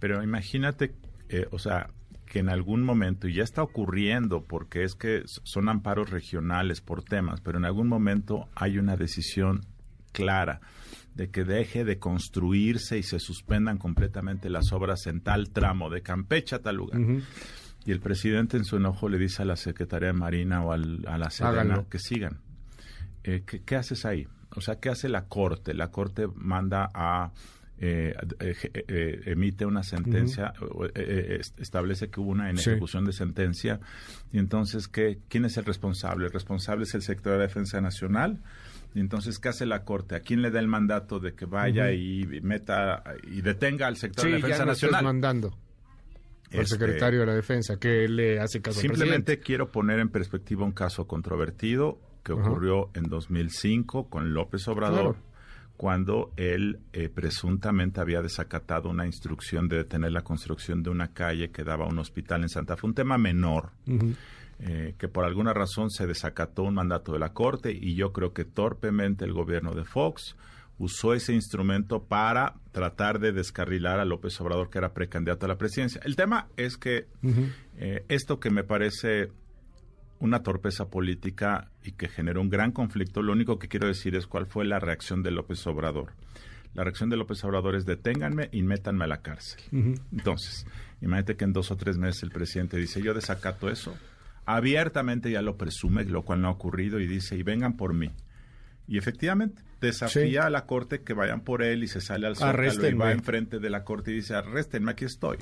Pero 0.00 0.24
imagínate, 0.24 0.92
eh, 1.28 1.46
o 1.52 1.60
sea, 1.60 1.90
que 2.26 2.40
en 2.40 2.48
algún 2.48 2.82
momento, 2.82 3.28
y 3.28 3.34
ya 3.34 3.42
está 3.44 3.62
ocurriendo 3.62 4.42
porque 4.44 4.82
es 4.84 4.94
que 4.94 5.22
son 5.44 5.68
amparos 5.68 6.10
regionales 6.10 6.80
por 6.80 7.02
temas, 7.02 7.40
pero 7.40 7.58
en 7.58 7.64
algún 7.64 7.88
momento 7.88 8.48
hay 8.54 8.78
una 8.78 8.96
decisión 8.96 9.64
clara 10.12 10.60
de 11.14 11.30
que 11.30 11.44
deje 11.44 11.84
de 11.84 11.98
construirse 11.98 12.98
y 12.98 13.02
se 13.02 13.18
suspendan 13.20 13.78
completamente 13.78 14.50
las 14.50 14.72
obras 14.72 15.06
en 15.06 15.20
tal 15.22 15.50
tramo 15.50 15.88
de 15.88 16.02
Campeche 16.02 16.56
a 16.56 16.62
tal 16.62 16.76
lugar. 16.76 17.00
Y 17.86 17.92
el 17.92 18.00
presidente 18.00 18.56
en 18.56 18.64
su 18.64 18.76
enojo 18.76 19.08
le 19.08 19.16
dice 19.18 19.42
a 19.42 19.44
la 19.46 19.56
Secretaría 19.56 20.08
de 20.08 20.12
Marina 20.14 20.62
o 20.64 20.72
al- 20.72 21.04
a 21.06 21.16
la 21.18 21.30
Sedena 21.30 21.76
que 21.88 21.98
sigan. 21.98 22.40
Eh, 23.24 23.44
¿qué, 23.46 23.62
qué 23.62 23.76
haces 23.76 24.04
ahí? 24.04 24.26
O 24.56 24.60
sea, 24.60 24.80
¿qué 24.80 24.88
hace 24.88 25.08
la 25.08 25.26
Corte? 25.26 25.72
La 25.74 25.90
Corte 25.90 26.26
manda 26.34 26.90
a... 26.94 27.30
eh, 27.78 28.14
eh, 28.40 28.56
eh, 28.88 29.20
emite 29.26 29.66
una 29.66 29.82
sentencia, 29.82 30.52
eh, 30.60 30.90
eh, 30.94 31.36
est- 31.40 31.60
establece 31.60 32.08
que 32.08 32.20
hubo 32.20 32.30
una 32.30 32.50
Sí. 32.56 32.70
ejecución 32.70 33.04
de 33.04 33.12
sentencia, 33.12 33.80
y 34.32 34.38
entonces, 34.38 34.88
¿qué, 34.88 35.18
¿quién 35.28 35.44
es 35.44 35.56
el 35.58 35.64
responsable? 35.66 36.26
El 36.26 36.32
responsable 36.32 36.84
es 36.84 36.94
el 36.94 37.02
sector 37.02 37.32
de 37.32 37.38
la 37.38 37.44
Defensa 37.44 37.80
Nacional, 37.80 38.38
y 38.94 39.00
entonces, 39.00 39.38
¿qué 39.38 39.50
hace 39.50 39.66
la 39.66 39.84
Corte? 39.84 40.14
¿A 40.16 40.20
quién 40.20 40.40
le 40.40 40.50
da 40.50 40.58
el 40.58 40.68
mandato 40.68 41.18
de 41.20 41.34
que 41.34 41.44
vaya 41.44 41.92
y 41.92 42.24
meta 42.42 43.02
y 43.30 43.42
detenga 43.42 43.86
al 43.88 43.96
sector 43.96 44.24
Sí, 44.24 44.30
de 44.30 44.32
la 44.32 44.36
Defensa 44.38 44.58
ya 44.58 44.64
no 44.64 44.72
estés 44.72 44.90
Nacional? 44.90 45.04
mandando 45.04 45.48
al 46.52 46.60
Este, 46.60 46.76
secretario 46.76 47.20
de 47.20 47.26
la 47.26 47.34
Defensa 47.34 47.78
que 47.78 48.08
le 48.08 48.40
hace 48.40 48.62
caso 48.62 48.80
Simplemente 48.80 49.38
quiero 49.40 49.70
poner 49.70 49.98
en 49.98 50.08
perspectiva 50.08 50.64
un 50.64 50.72
caso 50.72 51.06
controvertido 51.06 51.98
que 52.24 52.32
Ajá. 52.32 52.40
ocurrió 52.40 52.88
en 52.94 53.02
2005 53.04 54.08
con 54.08 54.32
López 54.32 54.66
Obrador, 54.68 55.14
Claro. 55.16 55.25
Cuando 55.76 56.32
él 56.36 56.80
eh, 56.92 57.08
presuntamente 57.08 58.00
había 58.00 58.22
desacatado 58.22 58.88
una 58.88 59.06
instrucción 59.06 59.68
de 59.68 59.78
detener 59.78 60.12
la 60.12 60.22
construcción 60.22 60.82
de 60.82 60.90
una 60.90 61.08
calle 61.08 61.50
que 61.50 61.64
daba 61.64 61.84
a 61.84 61.88
un 61.88 61.98
hospital 61.98 62.42
en 62.42 62.48
Santa 62.48 62.76
Fe. 62.76 62.86
Un 62.86 62.94
tema 62.94 63.18
menor, 63.18 63.70
eh, 64.58 64.94
que 64.98 65.08
por 65.08 65.24
alguna 65.24 65.52
razón 65.52 65.90
se 65.90 66.06
desacató 66.06 66.62
un 66.62 66.74
mandato 66.74 67.12
de 67.12 67.18
la 67.18 67.32
Corte 67.32 67.72
y 67.72 67.94
yo 67.94 68.12
creo 68.12 68.32
que 68.32 68.44
torpemente 68.44 69.24
el 69.24 69.32
gobierno 69.32 69.74
de 69.74 69.84
Fox 69.84 70.36
usó 70.78 71.14
ese 71.14 71.32
instrumento 71.32 72.04
para 72.04 72.54
tratar 72.72 73.18
de 73.18 73.32
descarrilar 73.32 74.00
a 74.00 74.04
López 74.04 74.38
Obrador, 74.40 74.70
que 74.70 74.78
era 74.78 74.92
precandidato 74.92 75.46
a 75.46 75.48
la 75.48 75.58
presidencia. 75.58 76.00
El 76.04 76.16
tema 76.16 76.48
es 76.56 76.76
que 76.76 77.06
eh, 77.78 78.04
esto 78.08 78.40
que 78.40 78.50
me 78.50 78.64
parece 78.64 79.30
una 80.18 80.42
torpeza 80.42 80.88
política 80.88 81.70
y 81.84 81.92
que 81.92 82.08
generó 82.08 82.40
un 82.40 82.48
gran 82.50 82.72
conflicto, 82.72 83.22
lo 83.22 83.32
único 83.32 83.58
que 83.58 83.68
quiero 83.68 83.86
decir 83.86 84.14
es 84.16 84.26
cuál 84.26 84.46
fue 84.46 84.64
la 84.64 84.78
reacción 84.78 85.22
de 85.22 85.30
López 85.30 85.66
Obrador. 85.66 86.12
La 86.74 86.84
reacción 86.84 87.08
de 87.10 87.16
López 87.16 87.42
Obrador 87.44 87.74
es 87.74 87.86
deténganme 87.86 88.48
y 88.52 88.62
métanme 88.62 89.04
a 89.04 89.08
la 89.08 89.22
cárcel. 89.22 89.60
Entonces, 90.12 90.66
imagínate 91.00 91.36
que 91.36 91.44
en 91.44 91.52
dos 91.52 91.70
o 91.70 91.76
tres 91.76 91.96
meses 91.98 92.22
el 92.22 92.30
presidente 92.30 92.76
dice, 92.76 93.00
yo 93.02 93.14
desacato 93.14 93.70
eso. 93.70 93.96
Abiertamente 94.44 95.30
ya 95.30 95.42
lo 95.42 95.56
presume, 95.56 96.04
lo 96.04 96.22
cual 96.22 96.40
no 96.40 96.48
ha 96.48 96.52
ocurrido, 96.52 97.00
y 97.00 97.06
dice, 97.06 97.36
y 97.36 97.42
vengan 97.42 97.76
por 97.76 97.94
mí. 97.94 98.10
Y 98.88 98.98
efectivamente, 98.98 99.62
desafía 99.80 100.26
Sí. 100.28 100.36
a 100.36 100.50
la 100.50 100.66
corte 100.66 101.02
que 101.02 101.12
vayan 101.14 101.40
por 101.40 101.62
él 101.62 101.82
y 101.82 101.88
se 101.88 102.00
sale 102.00 102.26
al 102.28 102.36
zócalo 102.36 102.88
y 102.88 102.94
va 102.94 103.10
enfrente 103.12 103.58
de 103.58 103.70
la 103.70 103.82
corte 103.82 104.12
y 104.12 104.14
dice, 104.14 104.34
arréstenme, 104.34 104.92
aquí 104.92 105.04
estoy. 105.04 105.38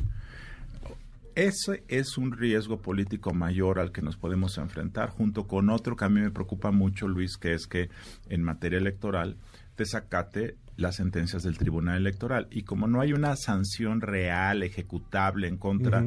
Ese 1.35 1.83
es 1.89 2.17
un 2.17 2.31
riesgo 2.31 2.81
político 2.81 3.35
mayor 3.35 3.81
al 3.81 3.91
que 3.91 4.03
nos 4.03 4.17
podemos 4.17 4.57
enfrentar, 4.59 5.11
junto 5.11 5.49
con 5.49 5.69
otro 5.69 5.97
que 5.97 6.05
a 6.05 6.09
mí 6.09 6.21
me 6.21 6.31
preocupa 6.31 6.71
mucho, 6.71 7.09
Luis, 7.09 7.37
que 7.37 7.55
es 7.55 7.67
que 7.67 7.91
en 8.29 8.43
materia 8.45 8.79
electoral 8.79 9.37
desacate 9.77 10.57
las 10.77 10.97
sentencias 10.97 11.43
del 11.43 11.59
Tribunal 11.59 11.97
Electoral. 11.97 12.47
Y 12.53 12.63
como 12.63 12.87
no 12.87 13.01
hay 13.01 13.13
una 13.13 13.35
sanción 13.35 14.01
real, 14.01 14.63
ejecutable 14.63 15.49
en 15.49 15.57
contra 15.57 16.07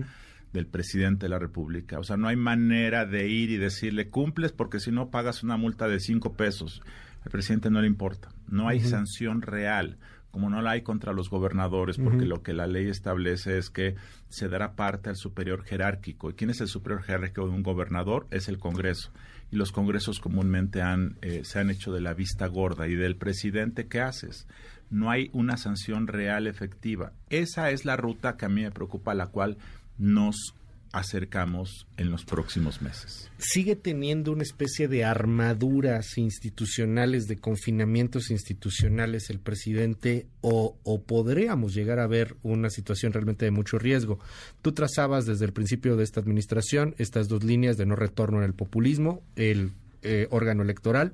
del 0.54 0.66
presidente 0.66 1.26
de 1.26 1.30
la 1.30 1.40
República, 1.40 2.00
o 2.00 2.04
sea, 2.04 2.16
no 2.16 2.30
hay 2.30 2.38
manera 2.38 3.06
de 3.06 3.28
ir 3.28 3.50
y 3.50 3.58
decirle 3.58 4.10
cumples 4.10 4.54
porque 4.54 4.80
si 4.80 4.92
no 4.92 5.10
pagas 5.10 5.44
una 5.44 5.58
multa 5.58 5.90
de 5.90 6.00
cinco 6.00 6.34
pesos. 6.34 6.82
Al 7.26 7.32
presidente 7.32 7.70
no 7.70 7.82
le 7.82 7.88
importa. 7.88 8.30
No 8.48 8.70
hay 8.70 8.80
sanción 8.80 9.42
real 9.42 9.98
como 10.38 10.52
no 10.52 10.62
la 10.62 10.70
hay 10.74 10.84
contra 10.84 11.14
los 11.14 11.32
gobernadores, 11.32 11.98
porque 11.98 12.28
lo 12.28 12.44
que 12.44 12.54
la 12.54 12.68
ley 12.68 12.90
establece 12.90 13.58
es 13.58 13.72
que 13.72 13.96
se 14.30 14.48
dará 14.48 14.74
parte 14.74 15.10
al 15.10 15.16
superior 15.16 15.64
jerárquico. 15.64 16.30
¿Y 16.30 16.34
quién 16.34 16.52
es 16.52 16.62
el 16.62 16.68
superior 16.68 17.02
jerárquico 17.02 17.48
de 17.48 17.56
un 17.56 17.64
gobernador? 17.64 18.28
Es 18.30 18.48
el 18.48 18.60
Congreso. 18.60 19.12
Y 19.52 19.56
los 19.56 19.72
congresos 19.72 20.20
comúnmente 20.20 20.84
han, 20.84 21.18
eh, 21.24 21.42
se 21.44 21.58
han 21.58 21.72
hecho 21.72 21.92
de 21.92 22.02
la 22.02 22.14
vista 22.14 22.46
gorda. 22.46 22.88
¿Y 22.88 22.94
del 22.94 23.16
presidente 23.16 23.88
qué 23.88 24.00
haces? 24.00 24.48
No 24.92 25.10
hay 25.10 25.32
una 25.34 25.58
sanción 25.58 26.06
real 26.06 26.46
efectiva. 26.46 27.14
Esa 27.32 27.72
es 27.72 27.84
la 27.84 27.98
ruta 27.98 28.38
que 28.38 28.46
a 28.46 28.50
mí 28.50 28.62
me 28.62 28.70
preocupa, 28.70 29.16
la 29.16 29.28
cual 29.28 29.58
nos 29.98 30.54
acercamos 30.92 31.88
en 31.98 32.12
los 32.12 32.26
próximos 32.26 32.82
meses. 32.82 33.30
sigue 33.38 33.76
teniendo 33.76 34.32
una 34.32 34.44
especie 34.44 34.88
de 34.88 35.04
armaduras 35.06 36.18
institucionales, 36.18 37.28
de 37.28 37.38
confinamientos 37.38 38.32
institucionales 38.32 39.30
el 39.30 39.40
presidente, 39.40 40.28
o, 40.42 40.78
o 40.84 41.02
podríamos 41.02 41.74
llegar 41.74 42.00
a 42.00 42.08
ver 42.08 42.36
una 42.44 42.70
situación 42.70 43.14
realmente 43.14 43.46
de 43.46 43.52
mucho 43.52 43.80
riesgo. 43.80 44.20
Tú 44.62 44.72
trazabas 44.72 45.26
desde 45.26 45.46
el 45.46 45.54
principio 45.54 45.96
de 45.96 46.04
esta 46.04 46.20
administración 46.20 46.96
estas 46.98 47.28
dos 47.28 47.44
líneas 47.44 47.78
de 47.78 47.86
no 47.86 47.96
retorno 47.96 48.40
en 48.40 48.44
el 48.44 48.54
populismo, 48.54 49.22
el 49.36 49.72
eh, 50.04 50.28
órgano 50.30 50.64
electoral 50.64 51.14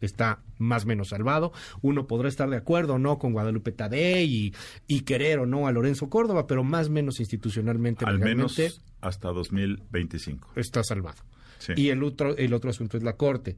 está 0.00 0.40
más 0.58 0.84
o 0.84 0.86
menos 0.88 1.08
salvado. 1.08 1.52
Uno 1.82 2.06
podrá 2.06 2.28
estar 2.28 2.48
de 2.48 2.56
acuerdo 2.56 2.94
o 2.94 2.98
no 2.98 3.18
con 3.18 3.32
Guadalupe 3.32 3.72
Tadei 3.72 4.24
y, 4.24 4.54
y 4.86 5.00
querer 5.00 5.38
o 5.40 5.46
no 5.46 5.66
a 5.66 5.72
Lorenzo 5.72 6.08
Córdoba, 6.08 6.46
pero 6.46 6.64
más 6.64 6.88
o 6.88 6.90
menos 6.90 7.20
institucionalmente, 7.20 8.04
Al 8.04 8.18
menos 8.18 8.60
hasta 9.00 9.28
2025. 9.28 10.52
está 10.56 10.82
salvado. 10.82 11.22
Sí. 11.58 11.72
Y 11.76 11.88
el 11.90 12.02
otro, 12.02 12.36
el 12.36 12.52
otro 12.52 12.70
asunto 12.70 12.96
es 12.96 13.02
la 13.02 13.16
Corte. 13.16 13.56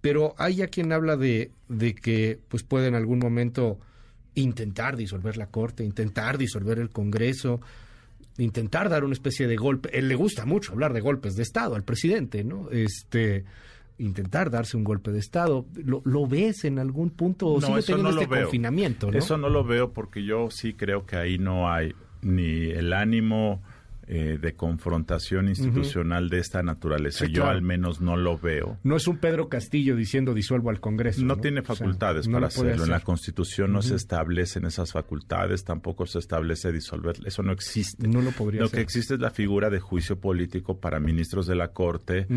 Pero 0.00 0.34
hay 0.38 0.56
ya 0.56 0.68
quien 0.68 0.92
habla 0.92 1.16
de, 1.16 1.50
de 1.68 1.94
que 1.94 2.38
pues 2.48 2.62
puede 2.62 2.88
en 2.88 2.94
algún 2.94 3.18
momento 3.18 3.78
intentar 4.34 4.96
disolver 4.96 5.36
la 5.36 5.46
Corte, 5.48 5.84
intentar 5.84 6.38
disolver 6.38 6.78
el 6.78 6.90
Congreso, 6.90 7.60
intentar 8.38 8.88
dar 8.88 9.04
una 9.04 9.14
especie 9.14 9.46
de 9.46 9.56
golpe. 9.56 9.96
Él 9.98 10.08
le 10.08 10.14
gusta 10.14 10.44
mucho 10.44 10.72
hablar 10.72 10.92
de 10.92 11.00
golpes 11.00 11.34
de 11.34 11.42
Estado 11.42 11.74
al 11.74 11.84
presidente, 11.84 12.44
¿no? 12.44 12.70
Este 12.70 13.44
intentar 13.98 14.50
darse 14.50 14.76
un 14.76 14.84
golpe 14.84 15.10
de 15.12 15.18
Estado. 15.18 15.66
¿Lo, 15.74 16.02
lo 16.04 16.26
ves 16.26 16.64
en 16.64 16.78
algún 16.78 17.10
punto 17.10 17.48
o 17.48 17.60
No, 17.60 17.66
sigue 17.68 17.82
teniendo 17.82 18.12
no 18.12 18.20
este 18.20 18.32
veo. 18.34 18.42
confinamiento, 18.44 19.10
¿no? 19.10 19.18
Eso 19.18 19.36
no 19.38 19.48
lo 19.48 19.64
veo 19.64 19.92
porque 19.92 20.24
yo 20.24 20.50
sí 20.50 20.74
creo 20.74 21.06
que 21.06 21.16
ahí 21.16 21.38
no 21.38 21.70
hay 21.70 21.94
ni 22.22 22.70
el 22.70 22.92
ánimo 22.92 23.62
eh, 24.08 24.38
de 24.40 24.54
confrontación 24.54 25.48
institucional 25.48 26.28
de 26.28 26.38
esta 26.38 26.62
naturaleza. 26.62 27.26
Yo 27.26 27.46
al 27.46 27.62
menos 27.62 28.00
no 28.00 28.16
lo 28.16 28.38
veo. 28.38 28.78
No 28.84 28.94
es 28.94 29.08
un 29.08 29.18
Pedro 29.18 29.48
Castillo 29.48 29.96
diciendo 29.96 30.32
disuelvo 30.32 30.70
al 30.70 30.78
Congreso. 30.78 31.24
No, 31.24 31.38
tiene 31.38 31.62
facultades 31.62 32.28
para 32.28 32.46
hacerlo. 32.46 32.84
En 32.84 32.90
la 32.90 33.00
Constitución 33.00 33.72
no 33.72 33.82
se 33.82 33.96
establecen 33.96 34.64
esas 34.64 34.92
facultades, 34.92 35.64
tampoco 35.64 36.06
se 36.06 36.20
establece 36.20 36.70
disolver. 36.70 37.16
Eso 37.24 37.42
no 37.42 37.50
existe. 37.50 38.06
No 38.06 38.22
lo 38.22 38.30
podría 38.30 38.60
Lo 38.60 38.70
que 38.70 38.80
existe 38.80 39.14
es 39.14 39.20
la 39.20 39.30
figura 39.30 39.70
de 39.70 39.80
juicio 39.80 40.20
político 40.20 40.78
para 40.78 41.00
ministros 41.00 41.48
de 41.48 41.56
la 41.56 41.72
Corte 41.72 42.28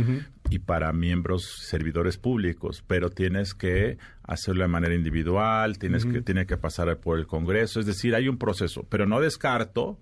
y 0.49 0.59
para 0.59 0.91
miembros 0.91 1.45
servidores 1.67 2.17
públicos, 2.17 2.83
pero 2.88 3.11
tienes 3.11 3.53
que 3.53 3.99
hacerlo 4.23 4.63
de 4.63 4.69
manera 4.69 4.95
individual, 4.95 5.77
tienes 5.77 6.05
que 6.05 6.21
tiene 6.21 6.45
que 6.45 6.57
pasar 6.57 6.97
por 6.97 7.19
el 7.19 7.27
Congreso, 7.27 7.79
es 7.79 7.85
decir, 7.85 8.15
hay 8.15 8.27
un 8.27 8.38
proceso, 8.38 8.88
pero 8.89 9.05
no 9.05 9.19
descarto 9.19 9.99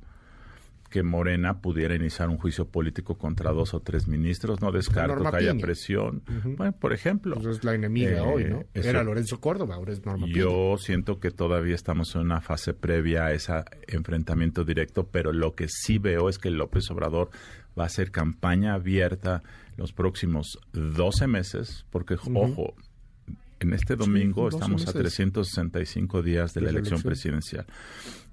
que 0.90 1.04
Morena 1.04 1.62
pudiera 1.62 1.96
iniciar 1.96 2.30
un 2.30 2.38
juicio 2.38 2.68
político 2.68 3.18
contra 3.18 3.52
dos 3.52 3.74
o 3.74 3.82
tres 3.82 4.08
ministros. 4.08 4.62
No 4.62 4.72
descarto 4.72 5.30
que 5.30 5.38
haya 5.38 5.56
presión. 5.56 6.24
Bueno, 6.58 6.74
por 6.74 6.94
ejemplo. 6.94 7.36
Pues 7.36 7.58
es 7.58 7.64
la 7.64 7.74
enemiga 7.74 8.24
hoy, 8.24 8.46
¿no? 8.46 8.62
Eh, 8.74 8.82
Era 8.84 9.04
Lorenzo 9.04 9.40
Córdoba, 9.40 9.76
ahora 9.76 9.94
es 9.94 10.06
Norma 10.06 10.28
Yo 10.28 10.78
siento 10.78 11.20
que 11.20 11.32
todavía 11.32 11.76
estamos 11.76 12.16
en 12.16 12.22
una 12.22 12.42
fase 12.42 12.74
previa 12.74 13.26
a 13.26 13.34
ese 13.34 13.54
enfrentamiento 13.88 14.64
directo, 14.64 15.08
pero 15.08 15.34
lo 15.34 15.56
que 15.56 15.68
sí 15.68 15.98
veo 15.98 16.30
es 16.30 16.38
que 16.38 16.50
López 16.50 16.90
Obrador 16.92 17.30
va 17.78 17.84
a 17.84 17.88
hacer 17.88 18.12
campaña 18.12 18.74
abierta 18.74 19.44
los 19.76 19.94
próximos 19.94 20.60
12 20.74 21.28
meses, 21.28 21.86
porque, 21.92 22.16
ojo, 22.34 22.74
en 23.60 23.74
este 23.74 23.96
domingo 23.96 24.50
estamos 24.50 24.88
a 24.88 24.94
365 24.94 26.22
días 26.22 26.54
de, 26.54 26.62
la 26.62 26.70
elección, 26.70 27.02
presidencial 27.02 27.66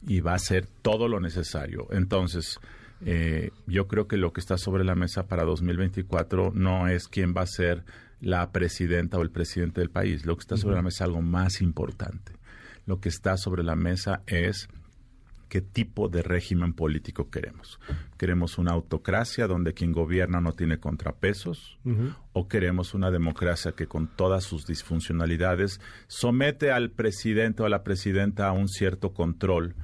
y 0.07 0.21
va 0.21 0.35
a 0.35 0.39
ser 0.39 0.67
todo 0.83 1.09
lo 1.09 1.21
necesario. 1.21 1.87
Entonces, 1.91 2.59
eh, 3.05 3.51
yo 3.67 3.89
creo 3.89 4.07
que 4.07 4.17
lo 4.17 4.33
que 4.33 4.41
está 4.41 4.59
sobre 4.59 4.85
la 4.85 4.95
mesa 4.95 5.27
para 5.27 5.45
2024 5.45 6.53
no 6.55 6.89
es 6.89 7.09
quién 7.09 7.35
va 7.37 7.43
a 7.43 7.47
ser 7.47 7.85
la 8.21 8.53
presidenta 8.53 9.19
o 9.19 9.23
el 9.23 9.31
presidente 9.31 9.81
del 9.81 9.91
país. 9.91 10.25
Lo 10.27 10.37
que 10.37 10.43
está 10.43 10.57
sobre 10.57 10.77
la 10.77 10.83
mesa 10.83 11.05
es 11.05 11.09
algo 11.09 11.23
más 11.23 11.61
importante. 11.61 12.33
Lo 12.87 13.01
que 13.01 13.09
está 13.09 13.37
sobre 13.37 13.63
la 13.63 13.77
mesa 13.77 14.23
es 14.27 14.69
qué 15.55 15.63
tipo 15.63 16.09
de 16.09 16.21
régimen 16.21 16.73
político 16.73 17.31
queremos. 17.31 17.79
¿Queremos 18.19 18.59
una 18.59 18.73
autocracia 18.73 19.47
donde 19.47 19.73
quien 19.73 19.93
gobierna 19.93 20.41
no 20.41 20.55
tiene 20.55 20.81
contrapesos? 20.81 21.79
¿O 22.33 22.49
queremos 22.49 22.93
una 22.93 23.13
democracia 23.13 23.71
que 23.71 23.87
con 23.87 24.09
todas 24.09 24.43
sus 24.43 24.67
disfuncionalidades 24.67 25.81
somete 26.09 26.73
al 26.73 26.91
presidente 26.91 27.63
o 27.63 27.67
a 27.67 27.69
la 27.69 27.85
presidenta 27.85 28.49
a 28.49 28.53
un 28.53 28.67
cierto 28.67 29.15
control 29.15 29.77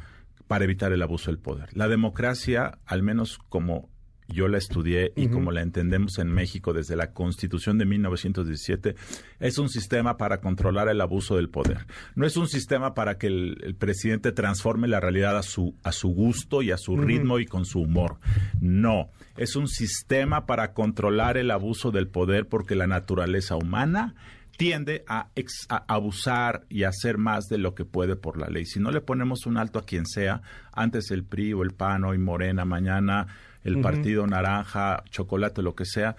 para 0.48 0.64
evitar 0.64 0.92
el 0.92 1.02
abuso 1.02 1.30
del 1.30 1.38
poder? 1.38 1.68
La 1.76 1.86
democracia, 1.86 2.80
al 2.84 3.04
menos 3.04 3.38
como 3.38 3.89
yo 4.30 4.48
la 4.48 4.58
estudié 4.58 5.12
y 5.16 5.28
como 5.28 5.52
la 5.52 5.62
entendemos 5.62 6.18
en 6.18 6.32
México 6.32 6.72
desde 6.72 6.96
la 6.96 7.12
Constitución 7.12 7.78
de 7.78 7.84
1917, 7.84 8.94
es 9.38 9.58
un 9.58 9.68
sistema 9.68 10.16
para 10.16 10.40
controlar 10.40 10.88
el 10.88 11.00
abuso 11.00 11.36
del 11.36 11.48
poder. 11.48 11.86
No 12.14 12.26
es 12.26 12.36
un 12.36 12.48
sistema 12.48 12.94
para 12.94 13.18
que 13.18 13.26
el, 13.26 13.76
presidente 13.78 14.32
transforme 14.32 14.88
la 14.88 15.00
realidad 15.00 15.36
a 15.36 15.42
su, 15.42 15.74
a 15.82 15.92
su 15.92 16.08
gusto 16.08 16.62
y 16.62 16.70
a 16.70 16.76
su 16.76 16.96
ritmo 16.96 17.38
y 17.38 17.46
con 17.46 17.64
su 17.64 17.80
humor. 17.80 18.18
No, 18.60 19.10
es 19.36 19.56
un 19.56 19.68
sistema 19.68 20.46
para 20.46 20.72
controlar 20.72 21.36
el 21.36 21.50
abuso 21.50 21.90
del 21.90 22.08
poder 22.08 22.46
porque 22.46 22.74
la 22.74 22.86
naturaleza 22.86 23.56
humana 23.56 24.14
tiende 24.60 25.04
a, 25.08 25.30
a, 25.70 25.84
abusar 25.88 26.66
y 26.68 26.82
a 26.82 26.90
hacer 26.90 27.16
más 27.16 27.46
de 27.46 27.56
lo 27.56 27.74
que 27.74 27.86
puede 27.86 28.14
por 28.14 28.36
la 28.36 28.48
ley. 28.48 28.66
Si 28.66 28.78
no 28.78 28.90
le 28.90 29.00
ponemos 29.00 29.46
un 29.46 29.56
alto 29.56 29.78
a 29.78 29.86
quien 29.86 30.04
sea, 30.04 30.42
antes 30.72 31.10
el 31.10 31.24
PRI 31.24 31.54
o 31.54 31.62
el 31.62 31.70
PAN, 31.70 32.04
hoy 32.04 32.18
Morena, 32.18 32.66
mañana 32.66 33.26
el 33.64 33.80
partido 33.80 34.26
naranja, 34.26 35.02
chocolate, 35.10 35.62
lo 35.62 35.74
que 35.74 35.84
sea, 35.84 36.16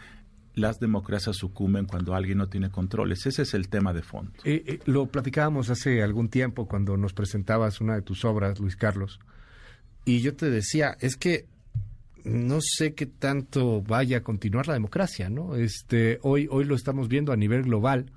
las 0.53 0.79
democracias 0.79 1.37
sucumben 1.37 1.85
cuando 1.85 2.13
alguien 2.13 2.37
no 2.37 2.49
tiene 2.49 2.69
controles. 2.69 3.25
Ese 3.25 3.43
es 3.43 3.53
el 3.53 3.69
tema 3.69 3.93
de 3.93 4.01
fondo. 4.01 4.33
Eh, 4.43 4.63
eh, 4.65 4.79
lo 4.85 5.07
platicábamos 5.07 5.69
hace 5.69 6.03
algún 6.03 6.29
tiempo 6.29 6.67
cuando 6.67 6.97
nos 6.97 7.13
presentabas 7.13 7.81
una 7.81 7.95
de 7.95 8.01
tus 8.01 8.25
obras, 8.25 8.59
Luis 8.59 8.75
Carlos, 8.75 9.19
y 10.05 10.21
yo 10.21 10.35
te 10.35 10.49
decía, 10.49 10.97
es 10.99 11.15
que 11.15 11.45
no 12.23 12.59
sé 12.61 12.93
qué 12.93 13.05
tanto 13.05 13.81
vaya 13.81 14.17
a 14.17 14.23
continuar 14.23 14.67
la 14.67 14.73
democracia, 14.73 15.29
¿no? 15.29 15.55
Este, 15.55 16.19
hoy, 16.21 16.47
hoy 16.51 16.65
lo 16.65 16.75
estamos 16.75 17.07
viendo 17.07 17.31
a 17.31 17.37
nivel 17.37 17.63
global. 17.63 18.11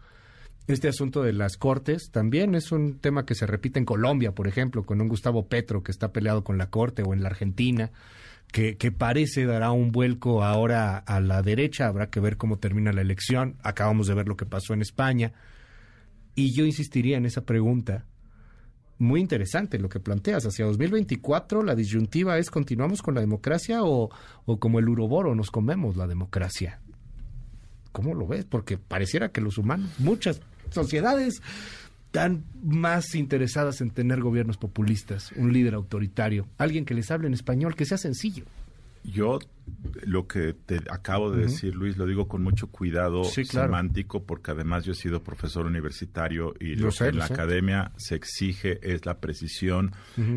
Este 0.67 0.89
asunto 0.89 1.23
de 1.23 1.35
las 1.35 1.57
cortes 1.59 2.11
también 2.11 2.55
es 2.55 2.73
un 2.73 2.99
tema 2.99 3.27
que 3.27 3.35
se 3.35 3.47
repite 3.47 3.79
en 3.79 3.85
Colombia, 3.85 4.33
por 4.33 4.49
ejemplo, 4.49 4.85
con 4.85 5.01
un 5.01 5.09
Gustavo 5.09 5.47
Petro 5.47 5.83
que 5.83 5.93
está 5.93 6.11
peleado 6.11 6.43
con 6.43 6.57
la 6.57 6.71
corte 6.71 7.03
o 7.03 7.13
en 7.13 7.23
la 7.23 7.29
Argentina 7.29 7.93
que, 8.55 8.93
parece 8.93 9.47
dará 9.47 9.73
un 9.73 9.91
vuelco 9.91 10.45
ahora 10.45 10.99
a 10.99 11.19
la 11.19 11.43
derecha. 11.43 11.89
Habrá 11.89 12.09
que 12.09 12.21
ver 12.21 12.37
cómo 12.37 12.57
termina 12.59 12.93
la 12.93 13.01
elección. 13.01 13.57
Acabamos 13.65 14.07
de 14.07 14.15
ver 14.15 14.29
lo 14.29 14.37
que 14.37 14.47
pasó 14.47 14.75
en 14.75 14.81
España. 14.81 15.33
Y 16.37 16.55
yo 16.55 16.65
insistiría 16.65 17.17
en 17.17 17.27
esa 17.27 17.45
pregunta. 17.45 18.07
Muy 18.99 19.21
interesante 19.21 19.81
lo 19.81 19.89
que 19.89 19.99
planteas. 19.99 20.47
Hacia 20.47 20.67
2024 20.67 21.65
la 21.65 21.75
disyuntiva 21.75 22.39
es 22.39 22.49
continuamos 22.49 23.03
con 23.03 23.17
la 23.17 23.21
democracia 23.21 23.83
o, 23.83 24.11
o 24.45 24.61
como 24.61 24.79
el 24.79 24.89
uroboro 24.89 25.35
nos 25.35 25.51
comemos 25.51 25.97
la 25.97 26.07
democracia. 26.07 26.81
¿Cómo 27.91 28.15
lo 28.15 28.29
ves? 28.29 28.45
Porque 28.45 28.79
pareciera 28.79 29.31
que 29.31 29.41
los 29.41 29.59
humanos, 29.59 29.91
muchas 29.99 30.41
sociedades 30.71 31.43
están 32.15 32.45
más 32.63 33.17
interesadas 33.17 33.81
en 33.81 33.91
tener 33.91 34.21
gobiernos 34.21 34.57
populistas, 34.57 35.33
un 35.33 35.53
líder 35.53 35.75
autoritario, 35.75 36.47
alguien 36.59 36.85
que 36.85 36.95
les 36.95 37.11
hable 37.11 37.27
en 37.27 37.35
español, 37.35 37.75
que 37.75 37.85
sea 37.85 37.99
sencillo. 37.99 38.45
Yo 39.03 39.41
lo 40.05 40.29
que 40.29 40.53
te 40.55 40.77
acabo 40.91 41.33
de 41.33 41.43
decir, 41.43 41.75
Luis, 41.75 41.97
lo 41.97 42.07
digo 42.07 42.29
con 42.29 42.41
mucho 42.45 42.69
cuidado 42.69 43.25
semántico, 43.25 44.23
porque 44.23 44.53
además 44.53 44.85
yo 44.85 44.93
he 44.93 44.95
sido 44.95 45.25
profesor 45.25 45.67
universitario 45.67 46.55
y 46.61 46.77
lo, 46.77 46.91
que 46.91 47.07
en 47.07 47.19
la 47.19 47.25
academia 47.25 47.91
se 47.97 48.15
exige 48.15 48.79
es 48.83 49.05
la 49.05 49.19
precisión 49.19 49.91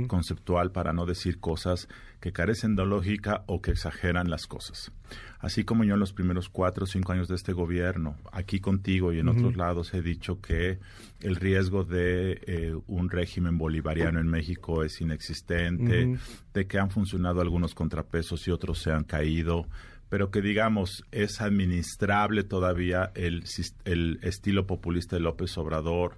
conceptual 0.07 0.71
para 0.71 0.93
no 0.93 1.05
decir 1.05 1.39
cosas 1.39 1.87
que 2.19 2.31
carecen 2.31 2.75
de 2.75 2.85
lógica 2.85 3.43
o 3.47 3.61
que 3.61 3.71
exageran 3.71 4.29
las 4.29 4.47
cosas. 4.47 4.91
Así 5.39 5.63
como 5.63 5.83
yo 5.83 5.93
en 5.93 5.99
los 5.99 6.13
primeros 6.13 6.49
cuatro 6.49 6.85
o 6.85 6.87
cinco 6.87 7.11
años 7.11 7.27
de 7.27 7.35
este 7.35 7.53
gobierno, 7.53 8.15
aquí 8.31 8.59
contigo 8.59 9.13
y 9.13 9.19
en 9.19 9.29
otros 9.29 9.55
lados, 9.55 9.93
he 9.93 10.01
dicho 10.01 10.41
que 10.41 10.79
el 11.21 11.35
riesgo 11.35 11.83
de 11.83 12.41
eh, 12.47 12.75
un 12.87 13.09
régimen 13.09 13.57
bolivariano 13.57 14.19
en 14.19 14.27
México 14.27 14.83
es 14.83 14.99
inexistente, 14.99 16.17
de 16.53 16.67
que 16.67 16.79
han 16.79 16.89
funcionado 16.89 17.41
algunos 17.41 17.75
contrapesos 17.75 18.47
y 18.47 18.51
otros 18.51 18.79
se 18.79 18.91
han 18.91 19.03
caído, 19.03 19.67
pero 20.09 20.31
que 20.31 20.41
digamos 20.41 21.03
es 21.11 21.39
administrable 21.39 22.43
todavía 22.43 23.11
el, 23.13 23.43
el 23.85 24.19
estilo 24.23 24.65
populista 24.65 25.17
de 25.17 25.21
López 25.21 25.55
Obrador, 25.57 26.17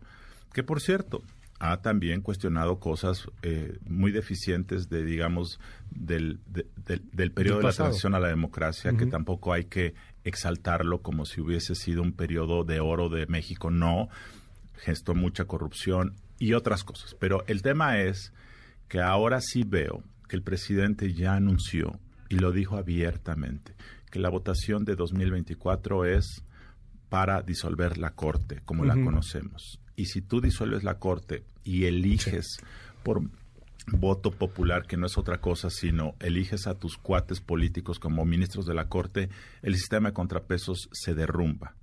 que 0.53 0.63
por 0.63 0.79
cierto, 0.79 1.23
ha 1.59 1.81
también 1.81 2.21
cuestionado 2.21 2.79
cosas 2.79 3.29
eh, 3.41 3.77
muy 3.85 4.11
deficientes 4.11 4.89
de, 4.89 5.03
digamos, 5.03 5.59
del, 5.91 6.39
del 6.45 7.31
periodo 7.31 7.57
de 7.57 7.63
la 7.65 7.73
transición 7.73 8.15
a 8.15 8.19
la 8.19 8.29
democracia, 8.29 8.93
que 8.97 9.05
tampoco 9.05 9.51
hay 9.51 9.65
que 9.65 9.93
exaltarlo 10.23 11.01
como 11.01 11.25
si 11.25 11.41
hubiese 11.41 11.75
sido 11.75 12.01
un 12.01 12.13
periodo 12.13 12.63
de 12.63 12.79
oro 12.79 13.09
de 13.09 13.27
México. 13.27 13.71
No, 13.71 14.07
gestó 14.75 15.15
mucha 15.15 15.45
corrupción 15.45 16.15
y 16.39 16.53
otras 16.53 16.85
cosas. 16.85 17.13
Pero 17.19 17.43
el 17.47 17.61
tema 17.61 17.99
es 17.99 18.33
que 18.87 19.01
ahora 19.01 19.41
sí 19.41 19.63
veo 19.63 20.03
que 20.29 20.37
el 20.37 20.43
presidente 20.43 21.13
ya 21.13 21.35
anunció, 21.35 21.99
y 22.29 22.35
lo 22.35 22.51
dijo 22.51 22.77
abiertamente, 22.77 23.73
que 24.09 24.19
la 24.19 24.29
votación 24.29 24.85
de 24.85 24.95
2024 24.95 26.05
es 26.05 26.43
para 27.09 27.41
disolver 27.41 27.97
la 27.97 28.11
Corte, 28.11 28.61
como 28.63 28.85
la 28.85 28.93
conocemos. 28.93 29.79
Y 29.99 30.05
si 30.05 30.21
tú 30.21 30.39
disuelves 30.39 30.85
la 30.85 30.97
Corte 30.97 31.43
y 31.65 31.83
eliges 31.83 32.61
por 33.03 33.21
voto 33.87 34.31
popular, 34.31 34.87
que 34.87 34.95
no 34.95 35.07
es 35.07 35.17
otra 35.17 35.41
cosa, 35.41 35.69
sino 35.69 36.15
eliges 36.21 36.67
a 36.67 36.75
tus 36.75 36.97
cuates 36.97 37.41
políticos 37.41 37.99
como 37.99 38.23
ministros 38.23 38.65
de 38.65 38.73
la 38.73 38.87
Corte, 38.87 39.27
el 39.61 39.75
sistema 39.75 40.09
de 40.09 40.13
contrapesos 40.13 40.87
se 40.93 41.15
derrumba. 41.15 41.75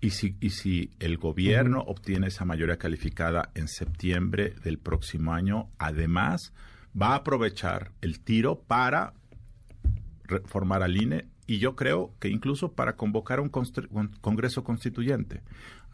Y 0.00 0.10
si, 0.10 0.36
y 0.40 0.50
si 0.50 0.92
el 1.00 1.18
gobierno 1.18 1.82
obtiene 1.82 2.28
esa 2.28 2.46
mayoría 2.46 2.78
calificada 2.78 3.50
en 3.54 3.68
septiembre 3.68 4.54
del 4.64 4.78
próximo 4.78 5.34
año, 5.34 5.68
además 5.76 6.54
va 7.00 7.08
a 7.08 7.16
aprovechar 7.16 7.92
el 8.00 8.20
tiro 8.20 8.62
para 8.62 9.12
reformar 10.24 10.82
al 10.82 10.96
INE 10.96 11.26
y 11.50 11.58
yo 11.58 11.74
creo 11.74 12.14
que 12.20 12.28
incluso 12.28 12.72
para 12.72 12.94
convocar 12.94 13.40
un 13.40 13.50
Congreso 13.50 14.62
Constituyente. 14.62 15.42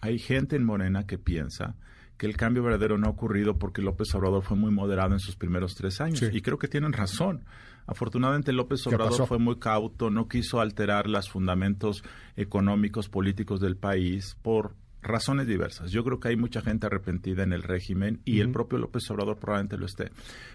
Hay 0.06 0.18
gente 0.18 0.54
en 0.54 0.64
Morena 0.64 1.04
que 1.06 1.18
piensa 1.18 1.74
que 2.16 2.26
el 2.26 2.36
cambio 2.36 2.62
verdadero 2.62 2.96
no 2.96 3.08
ha 3.08 3.10
ocurrido 3.10 3.58
porque 3.58 3.82
López 3.82 4.14
Obrador 4.14 4.42
fue 4.42 4.56
muy 4.56 4.70
moderado 4.70 5.12
en 5.12 5.20
sus 5.20 5.36
primeros 5.36 5.74
tres 5.74 6.00
años. 6.00 6.22
Y 6.32 6.40
creo 6.40 6.58
que 6.58 6.68
tienen 6.68 6.92
razón. 6.92 7.44
Afortunadamente 7.86 8.52
López 8.52 8.86
Obrador 8.86 9.26
fue 9.26 9.38
muy 9.38 9.58
cauto, 9.58 10.10
no 10.10 10.28
quiso 10.28 10.60
alterar 10.60 11.08
los 11.08 11.28
fundamentos 11.28 12.02
económicos, 12.36 13.08
políticos 13.08 13.60
del 13.60 13.76
país 13.76 14.36
por 14.42 14.74
razones 15.02 15.46
diversas. 15.46 15.90
Yo 15.90 16.04
creo 16.04 16.20
que 16.20 16.28
hay 16.28 16.36
mucha 16.36 16.62
gente 16.62 16.86
arrepentida 16.86 17.42
en 17.42 17.52
el 17.52 17.62
régimen 17.62 18.20
y 18.24 18.40
el 18.40 18.50
propio 18.50 18.78
López 18.78 19.10
Obrador 19.10 19.38
probablemente 19.38 19.76
lo 19.76 19.86
esté. 19.86 20.10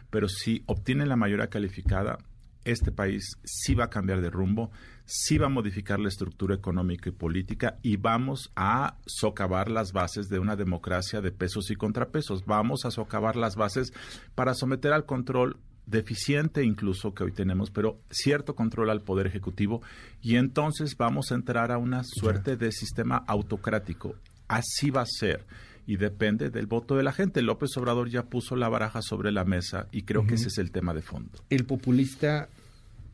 Pero 0.09 0.27
si 0.27 0.63
obtiene 0.65 1.05
la 1.05 1.15
mayoría 1.15 1.47
calificada, 1.47 2.17
este 2.65 2.91
país 2.91 3.37
sí 3.43 3.75
va 3.75 3.85
a 3.85 3.89
cambiar 3.89 4.21
de 4.21 4.29
rumbo, 4.29 4.71
sí 5.05 5.37
va 5.37 5.47
a 5.47 5.49
modificar 5.49 5.99
la 5.99 6.09
estructura 6.09 6.55
económica 6.55 7.09
y 7.09 7.13
política 7.13 7.77
y 7.81 7.97
vamos 7.97 8.51
a 8.55 8.97
socavar 9.05 9.69
las 9.69 9.91
bases 9.91 10.29
de 10.29 10.39
una 10.39 10.55
democracia 10.55 11.21
de 11.21 11.31
pesos 11.31 11.71
y 11.71 11.75
contrapesos. 11.75 12.45
Vamos 12.45 12.85
a 12.85 12.91
socavar 12.91 13.35
las 13.35 13.55
bases 13.55 13.93
para 14.35 14.53
someter 14.53 14.93
al 14.93 15.05
control 15.05 15.57
deficiente 15.85 16.63
incluso 16.63 17.13
que 17.13 17.23
hoy 17.23 17.31
tenemos, 17.31 17.71
pero 17.71 17.99
cierto 18.09 18.55
control 18.55 18.89
al 18.89 19.01
Poder 19.01 19.27
Ejecutivo 19.27 19.81
y 20.21 20.37
entonces 20.37 20.95
vamos 20.97 21.31
a 21.31 21.35
entrar 21.35 21.71
a 21.71 21.77
una 21.77 22.03
suerte 22.03 22.55
de 22.55 22.71
sistema 22.71 23.23
autocrático. 23.27 24.15
Así 24.47 24.89
va 24.89 25.01
a 25.01 25.05
ser 25.05 25.45
y 25.91 25.97
depende 25.97 26.49
del 26.49 26.67
voto 26.67 26.95
de 26.95 27.03
la 27.03 27.11
gente. 27.11 27.41
López 27.41 27.75
Obrador 27.75 28.09
ya 28.09 28.23
puso 28.23 28.55
la 28.55 28.69
baraja 28.69 29.01
sobre 29.01 29.29
la 29.33 29.43
mesa 29.43 29.89
y 29.91 30.03
creo 30.03 30.25
que 30.25 30.35
ese 30.35 30.47
es 30.47 30.57
el 30.57 30.71
tema 30.71 30.93
de 30.93 31.01
fondo. 31.01 31.43
El 31.49 31.65
populista 31.65 32.47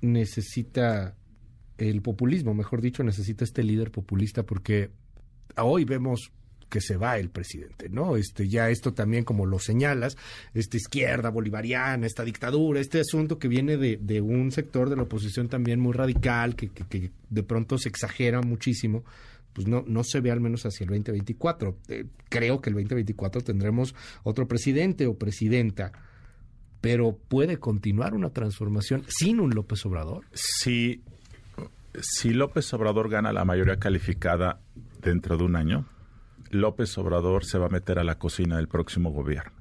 necesita, 0.02 1.16
el 1.80 2.04
populismo, 2.04 2.54
mejor 2.54 2.82
dicho, 2.82 3.04
necesita 3.04 3.44
este 3.46 3.64
líder 3.64 3.90
populista 3.90 4.44
porque 4.44 4.92
hoy 5.56 5.86
vemos 5.86 6.32
que 6.70 6.80
se 6.80 6.98
va 6.98 7.18
el 7.18 7.32
presidente, 7.32 7.90
¿no? 7.90 8.16
Este, 8.16 8.48
ya 8.48 8.70
esto 8.70 8.94
también, 8.94 9.24
como 9.24 9.48
lo 9.48 9.58
señalas, 9.58 10.16
esta 10.54 10.78
izquierda 10.78 11.32
bolivariana, 11.32 12.06
esta 12.06 12.24
dictadura, 12.24 12.80
este 12.80 13.00
asunto 13.00 13.40
que 13.40 13.48
viene 13.48 13.78
de, 13.78 13.98
de 13.98 14.22
un 14.22 14.52
sector 14.52 14.92
de 14.92 14.98
la 14.98 15.04
oposición 15.04 15.50
también 15.50 15.80
muy 15.80 15.94
radical, 15.94 16.56
que, 16.56 16.70
que, 16.70 17.10
de 17.28 17.44
pronto 17.44 17.80
se 17.80 17.90
exagera 17.90 18.42
muchísimo, 18.42 19.04
pues 19.58 19.68
no, 19.68 19.84
no 19.88 20.04
se 20.04 20.22
ve 20.22 20.30
al 20.30 20.40
menos 20.40 20.68
hacia 20.68 20.84
el 20.84 20.90
2024. 20.92 21.76
Eh, 21.88 22.06
creo 22.30 22.62
que 22.62 22.70
el 22.70 22.76
2024 22.76 23.42
tendremos 23.42 23.96
otro 24.22 24.48
presidente 24.48 25.08
o 25.08 25.18
presidenta, 25.18 25.94
pero 26.80 27.18
¿puede 27.28 27.58
continuar 27.58 28.14
una 28.14 28.30
transformación 28.30 29.04
sin 29.08 29.40
un 29.40 29.56
López 29.56 29.84
Obrador? 29.88 30.26
Si, 30.32 31.02
si 32.00 32.30
López 32.34 32.72
Obrador 32.76 33.10
gana 33.10 33.34
la 33.34 33.46
mayoría 33.46 33.78
calificada 33.78 34.62
dentro 35.02 35.38
de 35.38 35.46
un 35.46 35.56
año, 35.56 35.88
López 36.52 36.96
Obrador 37.00 37.44
se 37.44 37.58
va 37.58 37.66
a 37.66 37.70
meter 37.70 37.98
a 37.98 38.04
la 38.04 38.20
cocina 38.20 38.58
del 38.58 38.68
próximo 38.68 39.10
gobierno. 39.10 39.54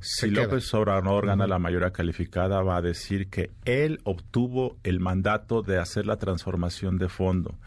Si 0.00 0.28
López 0.28 0.74
Obrador 0.74 1.26
gana 1.26 1.46
la 1.46 1.60
mayoría 1.60 1.92
calificada, 1.92 2.62
va 2.62 2.78
a 2.78 2.82
decir 2.82 3.28
que 3.28 3.52
él 3.64 4.00
obtuvo 4.02 4.76
el 4.82 4.98
mandato 4.98 5.62
de 5.62 5.78
hacer 5.78 6.04
la 6.04 6.16
transformación 6.16 6.98
de 6.98 7.08
fondo. 7.08 7.60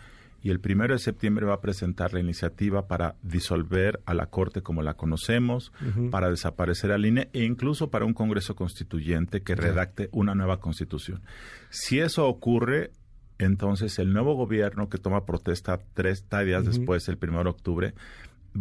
Y 0.44 0.50
el 0.50 0.60
primero 0.60 0.94
de 0.94 1.00
septiembre 1.00 1.46
va 1.46 1.54
a 1.54 1.62
presentar 1.62 2.14
la 2.14 2.20
iniciativa 2.20 2.86
para 2.86 3.16
disolver 3.24 4.02
a 4.06 4.14
la 4.14 4.26
Corte 4.26 4.62
como 4.62 4.84
la 4.84 4.96
conocemos, 4.96 5.72
para 6.12 6.30
desaparecer 6.30 6.92
al 6.92 7.06
INE 7.06 7.30
e 7.32 7.46
incluso 7.46 7.90
para 7.90 8.04
un 8.04 8.14
Congreso 8.14 8.54
Constituyente 8.54 9.42
que 9.42 9.56
redacte 9.56 10.10
una 10.12 10.36
nueva 10.36 10.60
constitución. 10.60 11.22
Si 11.70 12.00
eso 12.00 12.28
ocurre, 12.28 12.92
entonces 13.38 13.98
el 14.00 14.12
nuevo 14.12 14.36
gobierno 14.36 14.90
que 14.90 14.98
toma 14.98 15.26
protesta 15.26 15.80
tres 15.94 16.26
días 16.30 16.66
después, 16.66 17.08
el 17.08 17.18
primero 17.18 17.46
de 17.46 17.50
octubre, 17.52 17.94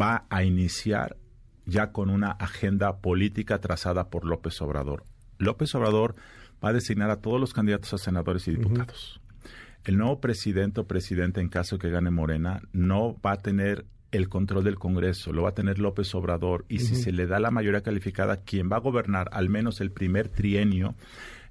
va 0.00 0.24
a 0.30 0.44
iniciar 0.44 1.16
ya 1.66 1.90
con 1.90 2.10
una 2.10 2.30
agenda 2.30 2.98
política 2.98 3.60
trazada 3.60 4.08
por 4.08 4.24
López 4.24 4.60
Obrador. 4.62 5.02
López 5.38 5.74
Obrador 5.74 6.14
va 6.64 6.68
a 6.68 6.72
designar 6.72 7.10
a 7.10 7.16
todos 7.16 7.40
los 7.40 7.52
candidatos 7.52 7.92
a 7.92 7.98
senadores 7.98 8.46
y 8.46 8.52
diputados. 8.52 9.20
El 9.84 9.98
nuevo 9.98 10.20
presidente 10.20 10.80
o 10.80 10.86
presidente, 10.86 11.40
en 11.40 11.48
caso 11.48 11.78
que 11.78 11.90
gane 11.90 12.10
Morena, 12.10 12.62
no 12.72 13.16
va 13.24 13.32
a 13.32 13.38
tener 13.38 13.84
el 14.12 14.28
control 14.28 14.62
del 14.62 14.78
Congreso, 14.78 15.32
lo 15.32 15.42
va 15.42 15.50
a 15.50 15.54
tener 15.54 15.78
López 15.78 16.14
Obrador 16.14 16.64
y 16.68 16.80
si 16.80 16.94
se 16.94 17.12
le 17.12 17.26
da 17.26 17.40
la 17.40 17.50
mayoría 17.50 17.80
calificada, 17.80 18.36
quien 18.36 18.70
va 18.70 18.76
a 18.76 18.80
gobernar 18.80 19.28
al 19.32 19.48
menos 19.48 19.80
el 19.80 19.90
primer 19.90 20.28
trienio 20.28 20.94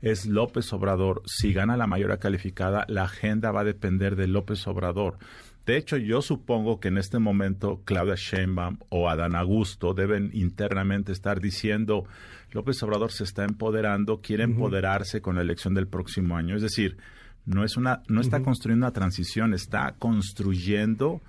es 0.02 0.28
López 0.28 0.72
Obrador. 0.72 1.24
Si 1.26 1.54
gana 1.54 1.76
la 1.76 1.88
mayoría 1.88 2.18
calificada, 2.18 2.86
la 2.88 3.04
agenda 3.04 3.52
va 3.52 3.62
a 3.62 3.66
depender 3.66 4.16
de 4.16 4.28
López 4.28 4.66
Obrador. 4.68 5.18
De 5.66 5.78
hecho, 5.78 5.98
yo 5.98 6.22
supongo 6.22 6.80
que 6.80 6.88
en 6.88 6.98
este 6.98 7.20
momento 7.20 7.82
Claudia 7.86 8.16
Sheinbaum 8.16 8.78
o 8.90 9.10
Adán 9.10 9.36
Augusto 9.36 9.94
deben 9.94 10.32
internamente 10.34 11.12
estar 11.12 11.40
diciendo 11.40 12.06
López 12.52 12.82
Obrador 12.84 13.12
se 13.12 13.24
está 13.24 13.44
empoderando, 13.44 14.22
quiere 14.22 14.44
empoderarse 14.44 15.22
con 15.22 15.36
la 15.36 15.42
elección 15.42 15.74
del 15.74 15.88
próximo 15.88 16.36
año. 16.36 16.56
Es 16.56 16.62
decir, 16.62 16.98
no 17.46 17.64
es 17.64 17.78
una, 17.78 18.04
no 18.08 18.22
está 18.22 18.42
construyendo 18.42 18.86
una 18.86 18.94
transición, 18.94 19.54
está 19.54 19.96
construyendo 19.98 21.22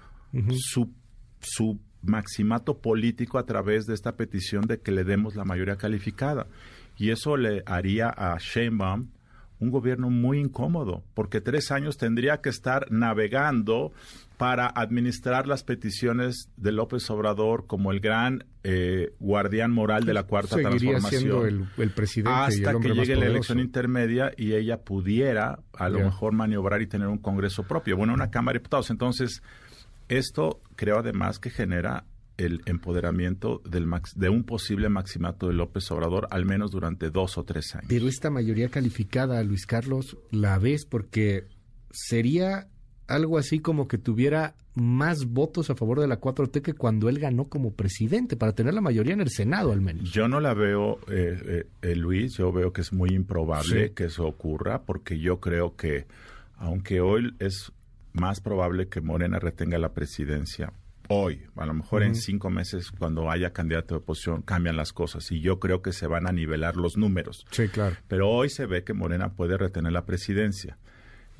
su, 0.56 0.90
su 1.40 1.78
maximato 2.02 2.78
político 2.78 3.38
a 3.38 3.46
través 3.46 3.86
de 3.86 3.94
esta 3.94 4.16
petición 4.16 4.66
de 4.66 4.80
que 4.80 4.92
le 4.92 5.04
demos 5.04 5.34
la 5.34 5.44
mayoría 5.44 5.76
calificada. 5.76 6.46
Y 6.98 7.10
eso 7.10 7.36
le 7.36 7.62
haría 7.66 8.08
a 8.08 8.36
Sheinbaum 8.38 9.08
un 9.58 9.70
gobierno 9.70 10.10
muy 10.10 10.40
incómodo, 10.40 11.04
porque 11.14 11.40
tres 11.40 11.70
años 11.70 11.96
tendría 11.96 12.40
que 12.40 12.48
estar 12.48 12.90
navegando 12.90 13.92
para 14.42 14.66
administrar 14.66 15.46
las 15.46 15.62
peticiones 15.62 16.48
de 16.56 16.72
López 16.72 17.08
Obrador 17.10 17.68
como 17.68 17.92
el 17.92 18.00
gran 18.00 18.44
eh, 18.64 19.14
guardián 19.20 19.70
moral 19.70 20.04
de 20.04 20.14
la 20.14 20.24
cuarta 20.24 20.56
Seguiría 20.56 20.98
transformación. 20.98 21.20
Siendo 21.20 21.46
el, 21.80 21.90
presidente 21.92 22.32
hasta 22.32 22.80
que 22.80 22.88
llegue 22.88 23.14
la 23.14 23.26
elección 23.26 23.60
intermedia 23.60 24.32
y 24.36 24.54
ella 24.54 24.82
pudiera 24.82 25.60
a 25.72 25.88
lo 25.88 26.00
mejor 26.00 26.32
maniobrar 26.32 26.82
y 26.82 26.88
tener 26.88 27.06
un 27.06 27.18
Congreso 27.18 27.68
propio, 27.68 27.96
bueno, 27.96 28.14
una 28.14 28.32
Cámara 28.32 28.54
de 28.54 28.58
Diputados. 28.58 28.90
Entonces, 28.90 29.44
esto 30.08 30.60
creo 30.74 30.98
además 30.98 31.38
que 31.38 31.50
genera 31.50 32.04
el 32.36 32.62
empoderamiento 32.66 33.62
del 33.64 33.88
de 34.16 34.28
un 34.28 34.42
posible 34.42 34.88
maximato 34.88 35.46
de 35.46 35.52
López 35.52 35.88
Obrador, 35.92 36.26
al 36.32 36.46
menos 36.46 36.72
durante 36.72 37.10
dos 37.10 37.38
o 37.38 37.44
tres 37.44 37.76
años. 37.76 37.86
Pero 37.88 38.08
esta 38.08 38.28
mayoría 38.28 38.70
calificada, 38.70 39.40
Luis 39.44 39.66
Carlos, 39.66 40.16
la 40.32 40.58
ves 40.58 40.84
porque 40.84 41.46
sería 41.92 42.71
algo 43.12 43.38
así 43.38 43.60
como 43.60 43.88
que 43.88 43.98
tuviera 43.98 44.54
más 44.74 45.26
votos 45.26 45.68
a 45.70 45.74
favor 45.74 46.00
de 46.00 46.08
la 46.08 46.20
4T 46.20 46.62
que 46.62 46.72
cuando 46.72 47.08
él 47.08 47.18
ganó 47.18 47.44
como 47.48 47.74
presidente, 47.74 48.36
para 48.36 48.54
tener 48.54 48.74
la 48.74 48.80
mayoría 48.80 49.12
en 49.12 49.20
el 49.20 49.28
Senado 49.28 49.72
al 49.72 49.80
menos. 49.80 50.10
Yo 50.10 50.28
no 50.28 50.40
la 50.40 50.54
veo, 50.54 50.98
eh, 51.08 51.38
eh, 51.44 51.66
eh 51.82 51.96
Luis, 51.96 52.36
yo 52.38 52.52
veo 52.52 52.72
que 52.72 52.80
es 52.80 52.92
muy 52.92 53.10
improbable 53.10 53.92
que 53.92 54.04
eso 54.04 54.26
ocurra, 54.26 54.82
porque 54.82 55.18
yo 55.18 55.40
creo 55.40 55.76
que, 55.76 56.06
aunque 56.56 57.00
hoy 57.00 57.34
es 57.38 57.72
más 58.14 58.40
probable 58.40 58.88
que 58.88 59.00
Morena 59.00 59.38
retenga 59.38 59.78
la 59.78 59.92
presidencia, 59.92 60.72
hoy, 61.08 61.42
a 61.56 61.66
lo 61.66 61.74
mejor 61.74 62.02
en 62.02 62.14
cinco 62.14 62.48
meses, 62.48 62.90
cuando 62.90 63.30
haya 63.30 63.52
candidato 63.52 63.94
de 63.94 64.00
oposición, 64.00 64.40
cambian 64.40 64.76
las 64.76 64.92
cosas 64.92 65.30
y 65.30 65.40
yo 65.40 65.60
creo 65.60 65.82
que 65.82 65.92
se 65.92 66.06
van 66.06 66.26
a 66.26 66.32
nivelar 66.32 66.76
los 66.76 66.96
números. 66.96 67.46
Sí, 67.50 67.68
claro. 67.68 67.96
Pero 68.08 68.30
hoy 68.30 68.48
se 68.48 68.64
ve 68.64 68.84
que 68.84 68.94
Morena 68.94 69.34
puede 69.34 69.58
retener 69.58 69.92
la 69.92 70.06
presidencia. 70.06 70.78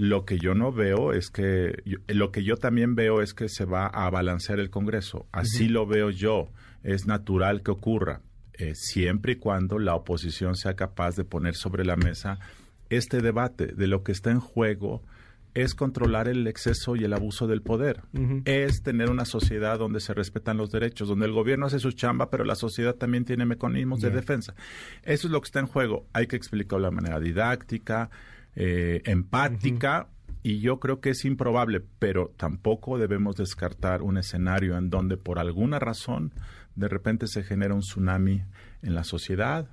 Lo 0.03 0.25
que 0.25 0.39
yo 0.39 0.55
no 0.55 0.73
veo 0.73 1.13
es 1.13 1.31
que, 1.31 1.83
lo 2.09 2.33
que 2.33 2.43
yo 2.43 2.57
también 2.57 2.97
veo 2.97 3.23
es 3.23 3.35
que 3.35 3.49
se 3.49 3.65
va 3.65 3.87
a 3.87 4.11
balancear 4.11 4.59
el 4.59 4.69
Congreso. 4.69 5.27
Así 5.31 5.69
lo 5.69 5.87
veo 5.87 6.11
yo. 6.11 6.49
Es 6.83 7.07
natural 7.07 7.63
que 7.63 7.71
ocurra, 7.71 8.21
eh, 8.55 8.75
siempre 8.75 9.35
y 9.35 9.37
cuando 9.37 9.79
la 9.79 9.95
oposición 9.95 10.57
sea 10.57 10.75
capaz 10.75 11.15
de 11.15 11.25
poner 11.25 11.55
sobre 11.55 11.85
la 11.85 11.95
mesa 11.95 12.41
este 12.97 13.21
debate 13.21 13.69
de 13.69 13.87
lo 13.87 14.03
que 14.03 14.13
está 14.13 14.31
en 14.31 14.41
juego 14.41 15.03
es 15.55 15.75
controlar 15.75 16.29
el 16.29 16.47
exceso 16.47 16.97
y 16.97 17.05
el 17.05 17.13
abuso 17.13 17.47
del 17.47 17.61
poder. 17.61 18.03
Es 18.47 18.83
tener 18.83 19.11
una 19.11 19.27
sociedad 19.27 19.79
donde 19.79 20.01
se 20.01 20.15
respetan 20.15 20.57
los 20.57 20.71
derechos, 20.71 21.09
donde 21.09 21.27
el 21.27 21.33
gobierno 21.33 21.67
hace 21.67 21.79
su 21.79 21.93
chamba, 21.93 22.31
pero 22.31 22.45
la 22.45 22.55
sociedad 22.55 22.95
también 22.95 23.27
tiene 23.27 23.45
mecanismos 23.45 24.01
de 24.01 24.11
defensa. 24.11 24.55
Eso 25.03 25.27
es 25.27 25.31
lo 25.31 25.41
que 25.43 25.47
está 25.47 25.61
en 25.61 25.67
juego. 25.67 26.07
Hay 26.15 26.27
que 26.27 26.37
explicarlo 26.37 26.87
de 26.87 26.95
manera 26.97 27.21
didáctica, 27.21 28.09
eh, 28.57 29.03
empática. 29.05 30.09
Y 30.45 30.59
yo 30.59 30.81
creo 30.81 31.01
que 31.01 31.11
es 31.11 31.25
improbable, 31.25 31.83
pero 32.01 32.33
tampoco 32.37 32.99
debemos 32.99 33.37
descartar 33.37 34.03
un 34.03 34.19
escenario 34.19 34.77
en 34.77 34.91
donde 34.91 35.17
por 35.17 35.39
alguna 35.39 35.79
razón 35.79 36.33
de 36.75 36.89
repente 36.89 37.29
se 37.29 37.45
genera 37.45 37.75
un 37.75 37.81
tsunami 37.81 38.43
en 38.83 38.95
la 38.95 39.05
sociedad, 39.05 39.69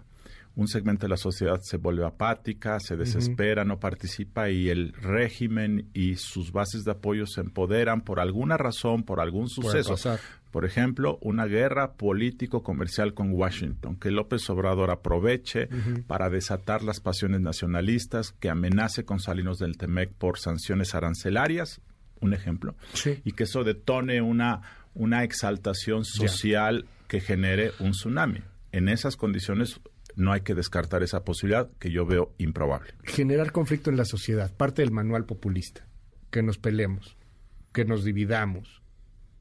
un 0.56 0.68
segmento 0.68 1.06
de 1.06 1.10
la 1.10 1.18
sociedad 1.18 1.60
se 1.62 1.78
vuelve 1.78 2.06
apática, 2.06 2.80
se 2.80 2.98
desespera, 2.98 3.63
no 3.63 3.80
participa 3.80 4.50
y 4.50 4.70
el 4.70 4.94
régimen 4.94 5.89
y 5.94 6.15
sus 6.15 6.52
bases 6.52 6.84
de 6.84 6.92
apoyo 6.92 7.26
se 7.26 7.42
empoderan 7.42 8.02
por 8.02 8.20
alguna 8.20 8.58
razón, 8.58 9.04
por 9.04 9.22
algún 9.22 9.48
suceso. 9.48 9.96
Por 10.52 10.66
ejemplo, 10.66 11.20
una 11.22 11.46
guerra 11.46 11.94
político-comercial 11.94 13.14
con 13.14 13.32
Washington, 13.32 13.98
que 13.98 14.10
López 14.10 14.50
Obrador 14.50 14.90
aproveche 14.90 15.70
para 16.08 16.30
desatar 16.30 16.84
las 16.84 17.00
pasiones 17.00 17.42
nacionalistas, 17.42 18.32
que 18.32 18.50
amenace 18.50 19.06
con 19.06 19.20
Salinos 19.20 19.60
del 19.60 19.78
Temec 19.78 20.12
por 20.12 20.40
sanciones 20.40 20.96
arancelarias, 20.96 21.82
un 22.20 22.34
ejemplo, 22.34 22.76
y 23.24 23.34
que 23.34 23.44
eso 23.44 23.64
detone 23.64 24.22
una, 24.22 24.62
una 24.94 25.24
exaltación 25.24 26.04
social 26.04 26.86
que 27.08 27.22
genere 27.22 27.72
un 27.80 27.92
tsunami. 27.92 28.42
En 28.72 28.90
esas 28.90 29.16
condiciones 29.18 29.80
no 30.16 30.32
hay 30.32 30.42
que 30.42 30.56
descartar 30.56 31.04
esa 31.04 31.24
posibilidad 31.24 31.70
que 31.80 31.92
yo 31.92 32.06
veo 32.06 32.34
improbable. 32.38 32.94
Generar 33.04 33.52
conflicto 33.52 33.90
en 33.90 33.98
la 33.98 34.06
sociedad, 34.06 34.56
parte 34.56 34.82
del 34.82 34.92
manual 34.92 35.26
populista, 35.26 35.88
que 36.30 36.44
nos 36.44 36.58
peleemos, 36.58 37.18
que 37.72 37.86
nos 37.86 38.04
dividamos. 38.04 38.79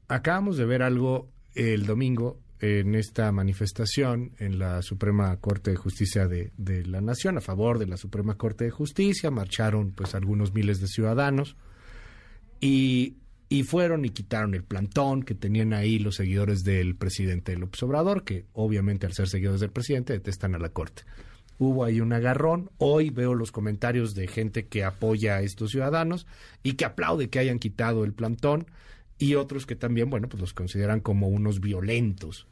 Acabamos 0.09 0.57
de 0.57 0.65
ver 0.65 0.81
algo 0.81 1.29
el 1.53 1.85
domingo 1.85 2.39
en 2.59 2.95
esta 2.95 3.31
manifestación 3.31 4.31
en 4.39 4.57
la 4.57 4.81
Suprema 4.81 5.37
Corte 5.37 5.69
de 5.69 5.77
Justicia 5.77 6.27
de, 6.27 6.51
de, 6.57 6.83
la 6.83 6.99
Nación 6.99 7.37
a 7.37 7.41
favor 7.41 7.77
de 7.77 7.85
la 7.85 7.95
Suprema 7.95 8.35
Corte 8.35 8.65
de 8.65 8.71
Justicia. 8.71 9.29
Marcharon 9.29 9.91
pues 9.91 10.15
algunos 10.15 10.53
miles 10.53 10.81
de 10.81 10.87
ciudadanos 10.87 11.55
y, 12.59 13.17
y 13.49 13.63
fueron 13.63 14.03
y 14.03 14.09
quitaron 14.09 14.55
el 14.55 14.63
plantón 14.63 15.21
que 15.21 15.35
tenían 15.35 15.73
ahí 15.73 15.99
los 15.99 16.15
seguidores 16.15 16.63
del 16.63 16.95
presidente 16.95 17.55
López 17.55 17.83
Obrador, 17.83 18.23
que 18.23 18.45
obviamente 18.53 19.05
al 19.05 19.13
ser 19.13 19.29
seguidores 19.29 19.61
del 19.61 19.71
presidente 19.71 20.13
detestan 20.13 20.55
a 20.55 20.59
la 20.59 20.69
Corte. 20.69 21.03
Hubo 21.59 21.83
ahí 21.83 22.01
un 22.01 22.13
agarrón. 22.13 22.71
Hoy 22.77 23.09
veo 23.11 23.35
los 23.35 23.51
comentarios 23.51 24.15
de 24.15 24.27
gente 24.27 24.65
que 24.65 24.83
apoya 24.83 25.35
a 25.35 25.41
estos 25.41 25.69
ciudadanos 25.69 26.25
y 26.63 26.73
que 26.73 26.85
aplaude 26.85 27.29
que 27.29 27.39
hayan 27.39 27.59
quitado 27.59 28.05
el 28.05 28.13
plantón 28.13 28.65
y 29.19 29.35
otros 29.35 29.65
que 29.65 29.75
también, 29.75 30.09
bueno, 30.09 30.29
pues 30.29 30.41
los 30.41 30.53
consideran 30.53 31.01
como 31.01 31.27
unos 31.27 31.59
violentos. 31.59 32.47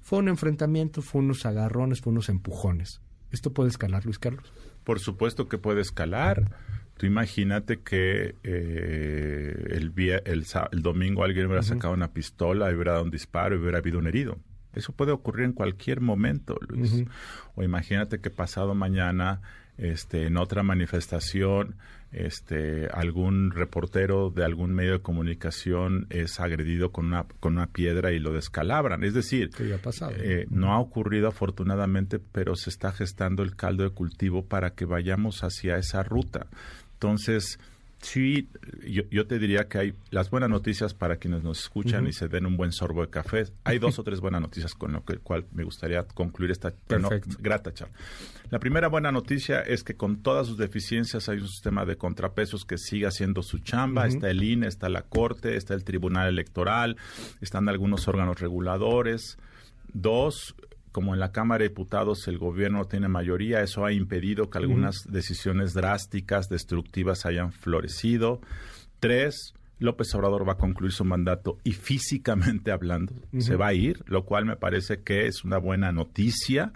Fue 0.00 0.18
un 0.18 0.28
enfrentamiento, 0.28 1.02
fue 1.02 1.20
unos 1.20 1.46
agarrones, 1.46 2.00
fue 2.00 2.12
unos 2.12 2.30
empujones. 2.30 3.00
¿Esto 3.30 3.52
puede 3.52 3.68
escalar, 3.68 4.04
Luis 4.06 4.18
Carlos? 4.18 4.50
Por 4.82 4.98
supuesto 4.98 5.48
que 5.48 5.58
puede 5.58 5.82
escalar. 5.82 6.50
Tú 6.96 7.06
imagínate 7.06 7.80
que 7.80 8.34
eh, 8.42 9.66
el, 9.70 9.92
el, 9.96 10.46
el, 10.72 10.82
domingo 10.82 11.22
alguien 11.22 11.46
hubiera 11.46 11.62
sacado 11.62 11.94
una 11.94 12.12
pistola, 12.12 12.66
hubiera 12.66 12.92
dado 12.92 13.04
un 13.04 13.10
disparo 13.10 13.56
y 13.56 13.58
hubiera 13.58 13.78
habido 13.78 13.98
un 13.98 14.06
herido. 14.06 14.38
Eso 14.74 14.92
puede 14.92 15.12
ocurrir 15.12 15.46
en 15.46 15.52
cualquier 15.52 16.00
momento, 16.00 16.58
Luis. 16.68 17.04
O 17.54 17.62
imagínate 17.62 18.20
que 18.20 18.30
pasado 18.30 18.74
mañana, 18.74 19.40
este, 19.78 20.26
en 20.26 20.36
otra 20.36 20.62
manifestación, 20.62 21.76
este, 22.12 22.88
algún 22.88 23.52
reportero 23.52 24.30
de 24.30 24.44
algún 24.44 24.72
medio 24.72 24.92
de 24.92 25.00
comunicación 25.00 26.06
es 26.10 26.40
agredido 26.40 26.90
con 26.90 27.06
una, 27.06 27.26
con 27.38 27.56
una 27.56 27.68
piedra 27.68 28.12
y 28.12 28.18
lo 28.18 28.32
descalabran. 28.32 29.04
Es 29.04 29.14
decir, 29.14 29.50
eh, 29.58 30.46
no 30.50 30.72
ha 30.72 30.80
ocurrido 30.80 31.28
afortunadamente, 31.28 32.18
pero 32.18 32.56
se 32.56 32.70
está 32.70 32.92
gestando 32.92 33.42
el 33.42 33.54
caldo 33.54 33.84
de 33.84 33.90
cultivo 33.90 34.44
para 34.44 34.70
que 34.74 34.84
vayamos 34.84 35.44
hacia 35.44 35.76
esa 35.76 36.02
ruta. 36.02 36.46
Entonces, 36.94 37.58
Sí, 38.02 38.48
yo, 38.88 39.26
te 39.26 39.38
diría 39.38 39.68
que 39.68 39.78
hay 39.78 39.94
las 40.10 40.30
buenas 40.30 40.48
noticias 40.48 40.94
para 40.94 41.16
quienes 41.16 41.42
nos 41.42 41.60
escuchan 41.60 42.06
y 42.06 42.14
se 42.14 42.28
den 42.28 42.46
un 42.46 42.56
buen 42.56 42.72
sorbo 42.72 43.02
de 43.02 43.10
café. 43.10 43.44
Hay 43.64 43.78
dos 43.78 43.98
o 43.98 44.02
tres 44.02 44.20
buenas 44.20 44.40
noticias 44.40 44.74
con 44.74 44.92
lo 44.92 45.04
que 45.04 45.18
cual 45.18 45.44
me 45.52 45.64
gustaría 45.64 46.04
concluir 46.04 46.50
esta 46.50 46.72
grata 46.88 47.74
charla. 47.74 47.94
La 48.48 48.58
primera 48.58 48.88
buena 48.88 49.12
noticia 49.12 49.60
es 49.60 49.84
que 49.84 49.94
con 49.94 50.22
todas 50.22 50.46
sus 50.46 50.56
deficiencias 50.56 51.28
hay 51.28 51.38
un 51.38 51.48
sistema 51.48 51.84
de 51.84 51.96
contrapesos 51.96 52.64
que 52.64 52.78
sigue 52.78 53.06
haciendo 53.06 53.42
su 53.42 53.58
chamba. 53.58 54.06
Está 54.06 54.30
el 54.30 54.42
INE, 54.42 54.66
está 54.66 54.88
la 54.88 55.02
Corte, 55.02 55.56
está 55.56 55.74
el 55.74 55.84
Tribunal 55.84 56.28
Electoral, 56.28 56.96
están 57.42 57.68
algunos 57.68 58.08
órganos 58.08 58.40
reguladores. 58.40 59.36
Dos, 59.92 60.54
como 60.92 61.14
en 61.14 61.20
la 61.20 61.32
Cámara 61.32 61.62
de 61.62 61.68
Diputados 61.68 62.26
el 62.28 62.38
gobierno 62.38 62.84
tiene 62.86 63.08
mayoría, 63.08 63.62
eso 63.62 63.84
ha 63.84 63.92
impedido 63.92 64.50
que 64.50 64.58
algunas 64.58 65.04
decisiones 65.08 65.74
drásticas, 65.74 66.48
destructivas 66.48 67.26
hayan 67.26 67.52
florecido. 67.52 68.40
Tres, 68.98 69.54
López 69.78 70.14
Obrador 70.14 70.46
va 70.46 70.52
a 70.52 70.58
concluir 70.58 70.92
su 70.92 71.04
mandato 71.04 71.58
y 71.64 71.72
físicamente 71.72 72.70
hablando 72.70 73.14
se 73.38 73.56
va 73.56 73.68
a 73.68 73.74
ir, 73.74 74.02
lo 74.06 74.24
cual 74.24 74.44
me 74.44 74.56
parece 74.56 75.00
que 75.00 75.26
es 75.26 75.44
una 75.44 75.58
buena 75.58 75.92
noticia. 75.92 76.72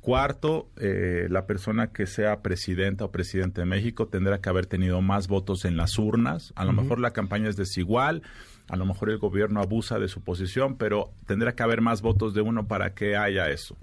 Cuarto, 0.00 0.68
eh, 0.76 1.28
la 1.30 1.46
persona 1.46 1.86
que 1.86 2.06
sea 2.06 2.42
presidenta 2.42 3.06
o 3.06 3.10
presidente 3.10 3.62
de 3.62 3.66
México 3.66 4.06
tendrá 4.06 4.38
que 4.38 4.50
haber 4.50 4.66
tenido 4.66 5.00
más 5.00 5.28
votos 5.28 5.64
en 5.64 5.78
las 5.78 5.98
urnas. 5.98 6.52
A 6.56 6.66
lo 6.66 6.72
mejor 6.72 7.00
la 7.00 7.12
campaña 7.12 7.48
es 7.48 7.56
desigual 7.56 8.22
a 8.68 8.76
lo 8.76 8.86
mejor 8.86 9.10
el 9.10 9.18
gobierno 9.18 9.60
abusa 9.60 9.98
de 9.98 10.08
su 10.08 10.22
posición, 10.22 10.76
pero 10.76 11.12
tendrá 11.26 11.54
que 11.54 11.62
haber 11.62 11.80
más 11.80 12.02
votos 12.02 12.34
de 12.34 12.40
uno 12.40 12.66
para 12.66 12.94
que 12.94 13.16
haya 13.16 13.50
eso. 13.50 13.76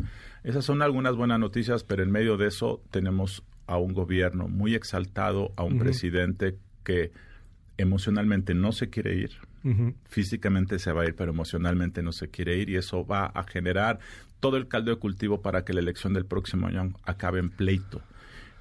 Esas 0.44 0.66
son 0.66 0.82
algunas 0.82 1.16
buenas 1.16 1.40
noticias, 1.40 1.84
pero 1.84 2.04
en 2.04 2.12
medio 2.12 2.38
de 2.38 2.48
eso 2.48 2.82
tenemos 2.90 3.44
a 3.68 3.78
un 3.78 3.94
gobierno 3.94 4.48
muy 4.48 4.76
exaltado, 4.76 5.54
a 5.56 5.64
un 5.64 5.78
presidente 5.78 6.58
que 6.84 7.12
emocionalmente 7.78 8.54
no 8.54 8.72
se 8.72 8.90
quiere 8.90 9.16
ir, 9.16 9.32
físicamente 10.10 10.80
se 10.80 10.92
va 10.92 11.04
a 11.04 11.06
ir, 11.06 11.16
pero 11.16 11.32
emocionalmente 11.32 12.02
no 12.02 12.12
se 12.12 12.30
quiere 12.30 12.58
ir 12.58 12.70
y 12.70 12.76
eso 12.76 13.06
va 13.06 13.28
a 13.28 13.44
generar 13.44 14.00
todo 14.40 14.58
el 14.58 14.68
caldo 14.68 14.92
de 14.92 14.98
cultivo 14.98 15.42
para 15.42 15.64
que 15.64 15.74
la 15.74 15.80
elección 15.80 16.14
del 16.14 16.26
próximo 16.26 16.68
año 16.68 16.94
acabe 17.04 17.40
en 17.40 17.50
pleito. 17.50 18.02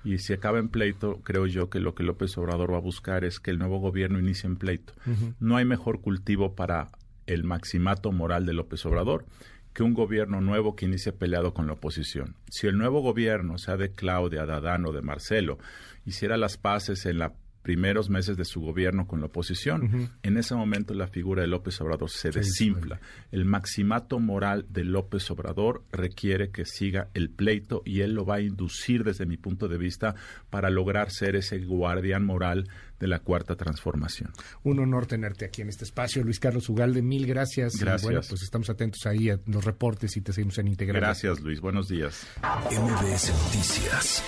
Y 0.04 0.18
si 0.18 0.32
acaba 0.32 0.58
en 0.58 0.68
pleito, 0.68 1.20
creo 1.22 1.46
yo 1.46 1.68
que 1.68 1.80
lo 1.80 1.94
que 1.94 2.02
López 2.02 2.36
Obrador 2.38 2.72
va 2.72 2.78
a 2.78 2.80
buscar 2.80 3.24
es 3.24 3.38
que 3.38 3.50
el 3.50 3.58
nuevo 3.58 3.78
gobierno 3.78 4.18
inicie 4.18 4.46
en 4.46 4.56
pleito. 4.56 4.94
No 5.38 5.56
hay 5.56 5.64
mejor 5.64 6.00
cultivo 6.00 6.54
para 6.54 6.88
el 7.26 7.44
maximato 7.44 8.10
moral 8.12 8.46
de 8.46 8.54
López 8.54 8.84
Obrador 8.86 9.26
que 9.72 9.82
un 9.82 9.94
gobierno 9.94 10.40
nuevo 10.40 10.74
que 10.74 10.86
inicie 10.86 11.12
peleado 11.12 11.54
con 11.54 11.66
la 11.66 11.74
oposición. 11.74 12.34
Si 12.48 12.66
el 12.66 12.76
nuevo 12.76 13.00
gobierno, 13.02 13.58
sea 13.58 13.76
de 13.76 13.92
Claudia, 13.92 14.46
de 14.46 14.52
Adán 14.52 14.84
o 14.86 14.92
de 14.92 15.02
Marcelo, 15.02 15.58
hiciera 16.04 16.36
las 16.36 16.56
paces 16.56 17.06
en 17.06 17.18
la 17.18 17.34
primeros 17.62 18.08
meses 18.08 18.36
de 18.36 18.44
su 18.44 18.60
gobierno 18.60 19.06
con 19.06 19.20
la 19.20 19.26
oposición, 19.26 20.10
en 20.22 20.36
ese 20.36 20.54
momento 20.54 20.94
la 20.94 21.08
figura 21.08 21.42
de 21.42 21.48
López 21.48 21.80
Obrador 21.80 22.10
se 22.10 22.30
desinfla. 22.30 23.00
El 23.30 23.44
maximato 23.44 24.18
moral 24.18 24.66
de 24.68 24.84
López 24.84 25.30
Obrador 25.30 25.84
requiere 25.92 26.50
que 26.50 26.64
siga 26.64 27.08
el 27.14 27.30
pleito 27.30 27.82
y 27.84 28.00
él 28.00 28.14
lo 28.14 28.24
va 28.24 28.36
a 28.36 28.40
inducir 28.40 29.04
desde 29.04 29.26
mi 29.26 29.36
punto 29.36 29.68
de 29.68 29.78
vista 29.78 30.14
para 30.48 30.70
lograr 30.70 31.10
ser 31.10 31.36
ese 31.36 31.58
guardián 31.58 32.24
moral 32.24 32.68
de 32.98 33.06
la 33.06 33.18
cuarta 33.20 33.56
transformación. 33.56 34.32
Un 34.62 34.78
honor 34.78 35.06
tenerte 35.06 35.44
aquí 35.44 35.62
en 35.62 35.70
este 35.70 35.84
espacio, 35.84 36.22
Luis 36.22 36.38
Carlos 36.38 36.68
Ugalde, 36.68 37.02
mil 37.02 37.26
gracias. 37.26 37.76
Gracias. 37.76 38.02
bueno, 38.02 38.20
pues 38.28 38.42
estamos 38.42 38.68
atentos 38.70 39.06
ahí 39.06 39.30
a 39.30 39.40
los 39.46 39.64
reportes 39.64 40.16
y 40.16 40.20
te 40.20 40.32
seguimos 40.32 40.58
en 40.58 40.68
Integral. 40.68 41.00
Gracias, 41.00 41.40
Luis. 41.40 41.60
Buenos 41.60 41.88
días. 41.88 42.26
MBS 42.42 43.32
Noticias 43.44 44.22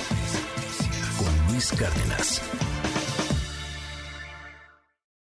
con 1.18 1.52
Luis 1.52 1.72
Cárdenas. 1.72 2.71